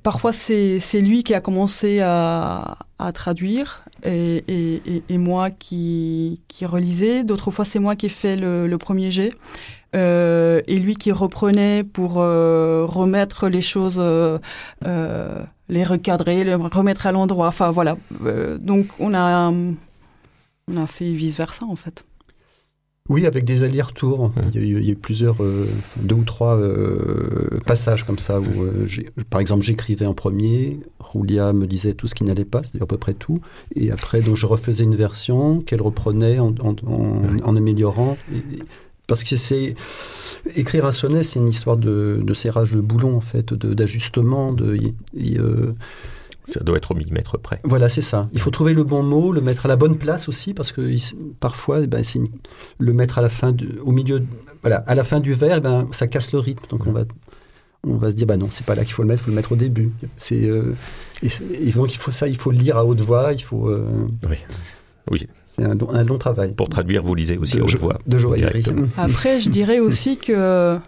parfois 0.02 0.34
c'est 0.34 0.80
lui 1.00 1.24
qui 1.24 1.36
a 1.36 1.42
commencé 1.42 2.00
à, 2.02 2.80
à 2.98 3.12
traduire 3.12 3.86
et, 4.04 4.44
et, 4.48 5.04
et, 5.08 5.18
moi 5.20 5.52
qui, 5.52 6.42
qui 6.48 6.66
relisais. 6.66 7.24
D'autres 7.24 7.52
fois 7.52 7.64
c'est 7.64 7.80
moi 7.80 7.96
qui 7.96 8.08
ai 8.08 8.10
fait 8.10 8.36
le 8.36 8.76
premier 8.78 9.12
jet 9.12 9.32
euh, 9.96 10.62
et 10.68 10.80
lui 10.80 10.96
qui 10.96 11.12
reprenait 11.12 11.84
pour 11.84 12.20
euh, 12.20 12.86
remettre 12.86 13.50
les 13.50 13.62
choses, 13.62 13.98
euh, 14.00 14.38
euh, 14.86 15.44
les 15.70 15.84
recadrer, 15.84 16.44
les 16.44 16.56
remettre 16.56 17.08
à 17.08 17.12
l'endroit. 17.12 17.48
Enfin 17.48 17.72
voilà. 17.72 17.98
donc 18.60 18.88
on 19.00 19.14
a, 19.14 19.52
on 19.52 20.78
a 20.78 20.88
fait 20.88 21.12
vice 21.12 21.38
versa 21.38 21.66
en 21.66 21.76
fait. 21.76 22.06
Oui, 23.10 23.26
avec 23.26 23.44
des 23.44 23.64
allers-retours. 23.64 24.32
Il, 24.54 24.86
y 24.86 24.88
a 24.88 24.92
eu 24.92 24.96
plusieurs, 24.96 25.44
euh, 25.44 25.68
deux 25.98 26.16
ou 26.16 26.24
trois 26.24 26.56
euh, 26.56 27.60
passages 27.66 28.06
comme 28.06 28.20
ça 28.20 28.40
où, 28.40 28.64
euh, 28.64 28.88
par 29.30 29.42
exemple, 29.42 29.64
j'écrivais 29.64 30.06
en 30.06 30.14
premier, 30.14 30.80
Roulia 31.00 31.52
me 31.52 31.68
disait 31.68 31.94
tout 31.94 32.08
ce 32.08 32.16
qui 32.16 32.24
n'allait 32.24 32.46
pas, 32.46 32.62
c'est-à-dire 32.64 32.84
à 32.84 32.88
peu 32.88 32.98
près 32.98 33.14
tout, 33.14 33.42
et 33.76 33.92
après, 33.92 34.22
donc, 34.22 34.38
je 34.38 34.46
refaisais 34.46 34.84
une 34.84 34.96
version 34.96 35.60
qu'elle 35.60 35.82
reprenait 35.82 36.40
en, 36.40 36.54
en, 36.64 37.56
améliorant. 37.58 38.18
Parce 39.08 39.24
que 39.24 39.36
c'est 39.36 39.76
écrire 40.56 40.86
un 40.86 40.92
sonnet, 40.92 41.24
c'est 41.24 41.40
une 41.40 41.50
histoire 41.50 41.78
de, 41.78 42.22
de, 42.24 42.34
serrage 42.34 42.72
de 42.72 42.82
boulon 42.82 43.16
en 43.16 43.22
fait, 43.22 43.54
d'ajustement, 43.54 44.54
de, 44.54 44.78
de 45.14 45.76
ça 46.44 46.60
doit 46.62 46.78
être 46.78 46.92
au 46.92 46.96
millimètre 46.96 47.38
près. 47.40 47.60
Voilà, 47.64 47.88
c'est 47.88 48.02
ça. 48.02 48.30
Il 48.34 48.42
faut 48.42 48.50
trouver 48.50 48.74
le 48.74 48.84
bon 48.84 49.04
mot, 49.04 49.32
le 49.32 49.42
mettre 49.42 49.66
à 49.66 49.70
la 49.70 49.76
bonne 49.76 49.98
place 49.98 50.28
aussi, 50.28 50.54
parce 50.54 50.72
que 50.72 50.96
parfois, 51.40 51.82
eh 51.82 51.88
ben, 51.88 52.04
le 52.80 52.94
mettre 52.94 53.20
à 53.20 53.22
la 53.22 53.30
fin, 53.30 53.56
au 53.84 53.92
milieu, 53.92 54.24
voilà, 54.62 54.78
à 54.88 54.96
la 54.96 55.04
fin 55.04 55.20
du 55.20 55.34
vers, 55.34 55.58
eh 55.58 55.62
ben, 55.62 55.88
ça 55.92 56.08
casse 56.08 56.32
le 56.34 56.40
rythme. 56.40 56.66
Donc 56.70 56.88
on 56.88 56.92
va, 56.92 57.04
on 57.86 57.96
va 57.96 58.10
se 58.10 58.16
dire, 58.16 58.26
bah 58.26 58.38
non, 58.38 58.50
c'est 58.52 58.66
pas 58.66 58.76
là 58.76 58.84
qu'il 58.84 58.94
faut 58.94 59.04
le 59.04 59.08
mettre, 59.08 59.22
il 59.22 59.26
faut 59.26 59.32
le 59.32 59.36
mettre 59.36 59.52
au 59.52 59.56
début. 59.56 59.92
C'est, 60.18 60.46
euh, 60.50 60.76
et, 61.22 61.72
donc 61.72 61.94
il 61.94 61.98
faut 61.98 62.12
ça, 62.12 62.28
il 62.28 62.38
faut 62.38 62.52
le 62.52 62.58
lire 62.58 62.78
à 62.78 62.86
haute 62.86 63.02
voix, 63.02 63.34
il 63.34 63.44
faut. 63.44 63.70
Euh, 63.70 64.08
oui. 64.28 64.38
Oui. 65.10 65.28
C'est 65.54 65.66
un, 65.66 65.76
un, 65.94 66.04
long 66.06 66.18
travail. 66.18 66.54
Pour 66.54 66.70
traduire, 66.70 67.04
vous 67.04 67.14
lisez 67.14 67.38
aussi 67.38 67.60
à 67.60 67.64
haute 67.64 67.76
voix. 67.76 68.00
De 68.08 68.18
Après, 68.98 69.42
je 69.42 69.50
dirais 69.50 69.80
aussi 69.80 70.16
que 70.16 70.80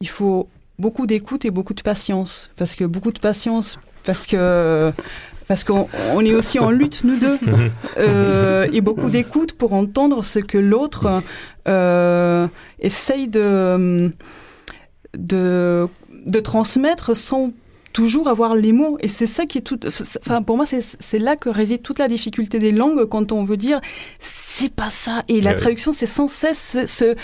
il 0.00 0.08
faut 0.08 0.48
beaucoup 0.80 1.06
d'écoute 1.06 1.44
et 1.44 1.52
beaucoup 1.52 1.72
de 1.72 1.82
patience, 1.82 2.50
parce 2.56 2.74
que 2.74 2.84
beaucoup 2.84 3.12
de 3.12 3.20
patience 3.20 3.78
parce 4.04 4.26
que 4.26 4.92
parce 5.46 5.62
qu'on 5.62 6.20
est 6.20 6.34
aussi 6.34 6.58
en 6.58 6.70
lutte, 6.70 7.04
nous 7.04 7.18
deux, 7.18 7.38
euh, 7.98 8.66
et 8.72 8.80
beaucoup 8.80 9.10
d'écoute 9.10 9.52
pour 9.52 9.74
entendre 9.74 10.24
ce 10.24 10.38
que 10.38 10.56
l'autre 10.56 11.22
euh, 11.68 12.48
essaye 12.80 13.28
de, 13.28 14.10
de, 15.16 15.86
de 16.26 16.40
transmettre 16.40 17.14
sans 17.14 17.52
toujours 17.94 18.28
avoir 18.28 18.54
les 18.54 18.72
mots. 18.72 18.98
Et 19.00 19.08
c'est 19.08 19.26
ça 19.26 19.46
qui 19.46 19.56
est 19.56 19.62
tout. 19.62 19.80
Enfin, 20.20 20.42
pour 20.42 20.58
moi, 20.58 20.66
c'est 20.66 21.18
là 21.18 21.36
que 21.36 21.48
réside 21.48 21.80
toute 21.80 21.98
la 21.98 22.08
difficulté 22.08 22.58
des 22.58 22.72
langues 22.72 23.06
quand 23.06 23.32
on 23.32 23.44
veut 23.44 23.56
dire 23.56 23.80
c'est 24.56 24.72
pas 24.72 24.88
ça. 24.88 25.24
Et 25.26 25.40
la 25.40 25.54
traduction, 25.54 25.92
c'est 25.92 26.06
sans 26.06 26.28
cesse 26.28 26.78
ce, 26.86 27.16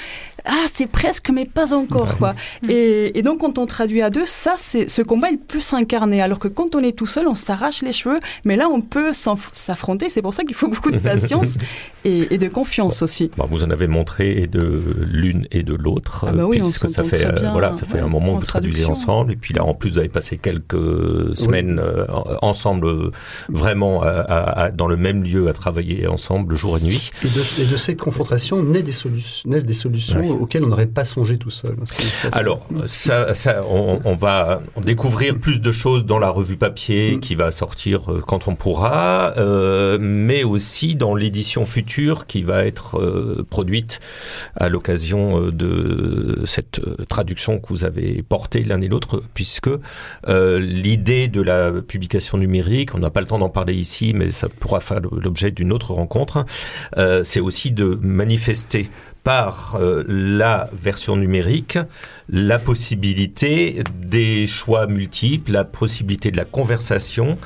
ah, 0.44 0.66
c'est 0.74 0.88
presque, 0.88 1.30
mais 1.30 1.44
pas 1.44 1.74
encore, 1.74 2.18
quoi. 2.18 2.34
Et, 2.68 3.16
et, 3.16 3.22
donc, 3.22 3.40
quand 3.40 3.56
on 3.56 3.66
traduit 3.66 4.02
à 4.02 4.10
deux, 4.10 4.26
ça, 4.26 4.56
c'est 4.58 4.90
ce 4.90 5.00
combat 5.00 5.30
est 5.30 5.36
plus 5.36 5.72
incarné. 5.72 6.20
Alors 6.20 6.40
que 6.40 6.48
quand 6.48 6.74
on 6.74 6.80
est 6.80 6.96
tout 6.96 7.06
seul, 7.06 7.28
on 7.28 7.36
s'arrache 7.36 7.82
les 7.82 7.92
cheveux. 7.92 8.18
Mais 8.44 8.56
là, 8.56 8.68
on 8.68 8.80
peut 8.80 9.12
s'affronter. 9.12 10.08
C'est 10.08 10.22
pour 10.22 10.34
ça 10.34 10.42
qu'il 10.42 10.56
faut 10.56 10.66
beaucoup 10.66 10.90
de 10.90 10.98
patience 10.98 11.56
et, 12.04 12.34
et, 12.34 12.38
de 12.38 12.48
confiance 12.48 13.00
aussi. 13.02 13.30
Bon, 13.36 13.46
vous 13.48 13.62
en 13.62 13.70
avez 13.70 13.86
montré 13.86 14.48
de 14.48 14.82
l'une 14.98 15.46
et 15.52 15.62
de 15.62 15.74
l'autre, 15.74 16.26
ah 16.28 16.32
bah 16.32 16.46
oui, 16.46 16.58
puisque 16.58 16.90
ça 16.90 17.04
fait, 17.04 17.24
euh, 17.24 17.50
voilà, 17.52 17.74
ça 17.74 17.86
fait 17.86 18.00
un 18.00 18.08
moment 18.08 18.34
que 18.34 18.40
vous 18.40 18.46
traduisez 18.46 18.86
ensemble. 18.86 19.32
Et 19.32 19.36
puis 19.36 19.54
là, 19.54 19.64
en 19.64 19.74
plus, 19.74 19.90
vous 19.90 19.98
avez 19.98 20.08
passé 20.08 20.36
quelques 20.36 21.36
semaines 21.36 21.78
euh, 21.78 22.06
ensemble, 22.42 23.12
vraiment 23.48 24.02
dans 24.74 24.88
le 24.88 24.96
même 24.96 25.22
lieu 25.22 25.48
à 25.48 25.52
travailler 25.52 26.08
ensemble, 26.08 26.56
jour 26.56 26.76
et 26.78 26.80
nuit. 26.80 27.10
Et 27.22 27.66
de, 27.66 27.76
cette 27.76 27.98
confrontation 27.98 28.62
naissent 28.62 29.04
des, 29.04 29.20
naissent 29.44 29.66
des 29.66 29.74
solutions 29.74 30.40
auxquelles 30.40 30.64
on 30.64 30.68
n'aurait 30.68 30.86
pas 30.86 31.04
songé 31.04 31.36
tout 31.36 31.50
seul. 31.50 31.76
Alors, 32.32 32.66
ça, 32.86 33.34
ça 33.34 33.62
on, 33.66 34.14
va 34.14 34.62
découvrir 34.82 35.38
plus 35.38 35.60
de 35.60 35.72
choses 35.72 36.04
dans 36.06 36.18
la 36.18 36.30
revue 36.30 36.56
papier 36.56 37.16
mm. 37.16 37.20
qui 37.20 37.34
va 37.34 37.50
sortir 37.50 38.10
euh, 38.10 38.22
quand 38.26 38.48
on 38.48 38.54
pourra, 38.54 39.34
euh, 39.36 39.98
mais 40.00 40.44
aussi 40.44 40.94
dans 40.94 41.14
l'édition 41.14 41.66
future 41.66 42.26
qui 42.26 42.42
va 42.42 42.64
être 42.64 42.98
euh, 42.98 43.44
produite 43.48 44.00
à 44.56 44.68
l'occasion 44.68 45.50
de 45.50 46.42
cette 46.44 46.80
traduction 47.08 47.58
que 47.58 47.68
vous 47.68 47.84
avez 47.84 48.22
portée 48.22 48.62
l'un 48.62 48.80
et 48.80 48.88
l'autre, 48.88 49.22
puisque 49.34 49.70
l'idée 50.26 51.28
de 51.28 51.42
la 51.42 51.72
publication 51.72 52.38
numérique, 52.38 52.94
on 52.94 52.98
n'a 52.98 53.10
pas 53.10 53.20
le 53.20 53.26
temps 53.26 53.38
d'en 53.38 53.48
parler 53.48 53.74
ici, 53.74 54.12
mais 54.14 54.30
ça 54.30 54.48
pourra 54.48 54.80
faire 54.80 55.00
l'objet 55.00 55.50
d'une 55.50 55.72
autre 55.72 55.92
rencontre, 55.92 56.44
c'est 57.24 57.40
aussi 57.40 57.70
de 57.70 57.98
manifester 58.02 58.90
par 59.24 59.76
euh, 59.78 60.02
la 60.06 60.68
version 60.72 61.16
numérique 61.16 61.78
la 62.32 62.58
possibilité 62.60 63.82
des 64.06 64.46
choix 64.46 64.86
multiples, 64.86 65.50
la 65.50 65.64
possibilité 65.64 66.30
de 66.30 66.36
la 66.36 66.44
conversation 66.44 67.38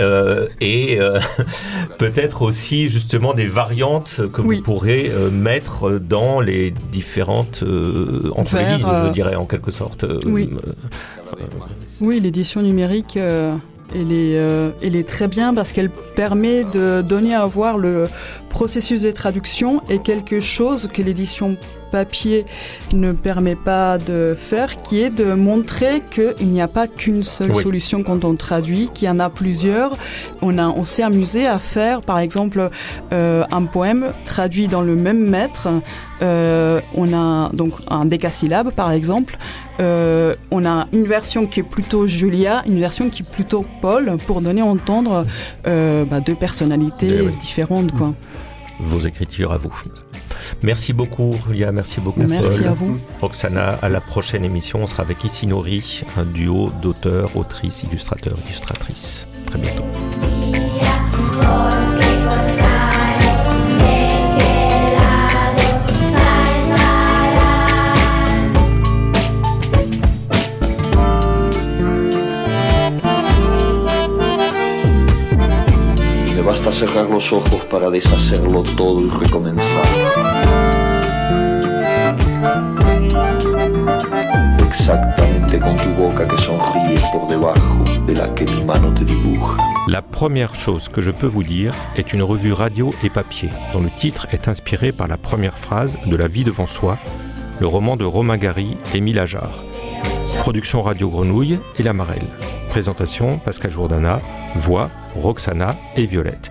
euh, 0.00 0.48
et 0.60 1.00
euh, 1.00 1.20
peut-être 1.98 2.42
aussi 2.42 2.88
justement 2.88 3.34
des 3.34 3.44
variantes 3.44 4.22
que 4.32 4.40
vous 4.40 4.62
pourrez 4.62 5.12
mettre 5.30 5.90
dans 5.98 6.40
les 6.40 6.72
différentes 6.90 7.62
entre 8.34 8.56
je 8.58 9.12
dirais 9.12 9.34
en 9.34 9.44
quelque 9.44 9.70
sorte. 9.70 10.06
Oui, 10.24 10.50
oui 12.00 12.20
l'édition 12.20 12.62
numérique 12.62 13.18
elle 13.94 14.12
est, 14.12 14.38
euh, 14.38 14.70
elle 14.82 14.96
est 14.96 15.08
très 15.08 15.28
bien 15.28 15.54
parce 15.54 15.72
qu'elle 15.72 15.90
permet 15.90 16.64
de 16.64 17.02
donner 17.02 17.34
à 17.34 17.46
voir 17.46 17.78
le 17.78 18.08
processus 18.48 19.02
de 19.02 19.10
traduction 19.10 19.82
et 19.88 19.98
quelque 19.98 20.40
chose 20.40 20.88
que 20.92 21.02
l'édition 21.02 21.56
papier 21.92 22.44
ne 22.94 23.12
permet 23.12 23.54
pas 23.54 23.98
de 23.98 24.34
faire, 24.36 24.82
qui 24.82 25.00
est 25.00 25.10
de 25.10 25.34
montrer 25.34 26.02
qu'il 26.10 26.48
n'y 26.48 26.60
a 26.62 26.68
pas 26.68 26.88
qu'une 26.88 27.22
seule 27.22 27.52
Oui. 27.52 27.62
solution 27.62 28.02
quand 28.02 28.24
on 28.24 28.34
traduit, 28.34 28.88
qu'il 28.94 29.06
y 29.06 29.10
en 29.10 29.20
a 29.20 29.30
plusieurs. 29.30 29.96
On, 30.40 30.58
a, 30.58 30.64
on 30.66 30.84
s'est 30.84 31.02
amusé 31.04 31.46
à 31.46 31.58
faire, 31.58 32.00
par 32.00 32.18
exemple, 32.18 32.70
euh, 33.12 33.44
un 33.52 33.62
poème 33.64 34.12
traduit 34.24 34.66
dans 34.66 34.80
le 34.80 34.96
même 34.96 35.22
mètre. 35.28 35.68
Euh, 36.22 36.80
on 36.94 37.12
a 37.12 37.50
donc 37.52 37.74
un 37.88 38.04
décasyllabe, 38.06 38.70
par 38.72 38.90
exemple. 38.92 39.36
Euh, 39.80 40.34
on 40.50 40.64
a 40.64 40.86
une 40.92 41.06
version 41.06 41.46
qui 41.46 41.60
est 41.60 41.64
plutôt 41.76 42.06
Julia, 42.06 42.62
une 42.66 42.78
version 42.80 43.10
qui 43.10 43.22
est 43.22 43.30
plutôt 43.30 43.64
Paul, 43.80 44.16
pour 44.26 44.40
donner 44.40 44.60
à 44.62 44.66
entendre 44.66 45.26
bah, 45.64 46.20
deux 46.24 46.34
personnalités 46.34 47.10
Eh 47.18 47.22
oui. 47.22 47.32
différentes. 47.40 47.92
Quoi. 47.92 48.14
Vos 48.80 49.00
écritures 49.00 49.52
à 49.52 49.58
vous. 49.58 49.74
Merci 50.62 50.92
beaucoup, 50.92 51.34
Lia. 51.50 51.72
Merci 51.72 52.00
beaucoup, 52.00 52.20
Merci 52.22 52.60
Paul. 52.60 52.66
à 52.66 52.72
vous. 52.72 52.98
Roxana, 53.20 53.78
à 53.82 53.88
la 53.88 54.00
prochaine 54.00 54.44
émission, 54.44 54.80
on 54.82 54.86
sera 54.86 55.02
avec 55.02 55.24
Isinori, 55.24 56.02
un 56.16 56.24
duo 56.24 56.70
d'auteurs, 56.82 57.36
autrices, 57.36 57.82
illustrateurs, 57.84 58.36
illustratrices. 58.46 59.26
Très 59.46 59.58
bientôt. 59.58 59.84
La 89.86 90.02
première 90.02 90.54
chose 90.56 90.88
que 90.88 91.00
je 91.00 91.12
peux 91.12 91.26
vous 91.28 91.44
dire 91.44 91.72
est 91.94 92.12
une 92.12 92.22
revue 92.24 92.52
radio 92.52 92.92
et 93.04 93.10
papier, 93.10 93.50
dont 93.72 93.80
le 93.80 93.90
titre 93.90 94.26
est 94.32 94.48
inspiré 94.48 94.90
par 94.90 95.06
la 95.06 95.16
première 95.16 95.58
phrase 95.58 95.98
de 96.06 96.16
La 96.16 96.26
vie 96.26 96.42
devant 96.42 96.66
soi, 96.66 96.98
le 97.60 97.68
roman 97.68 97.96
de 97.96 98.04
Romain 98.04 98.38
Gary 98.38 98.76
Émile 98.92 99.20
Ajar. 99.20 99.62
Production 100.40 100.82
Radio 100.82 101.08
Grenouille 101.08 101.60
et 101.78 101.84
La 101.84 101.92
Marelle. 101.92 102.26
Présentation 102.70 103.38
Pascal 103.38 103.70
Jourdana, 103.70 104.20
voix 104.56 104.90
Roxana 105.14 105.76
et 105.96 106.06
Violette. 106.06 106.50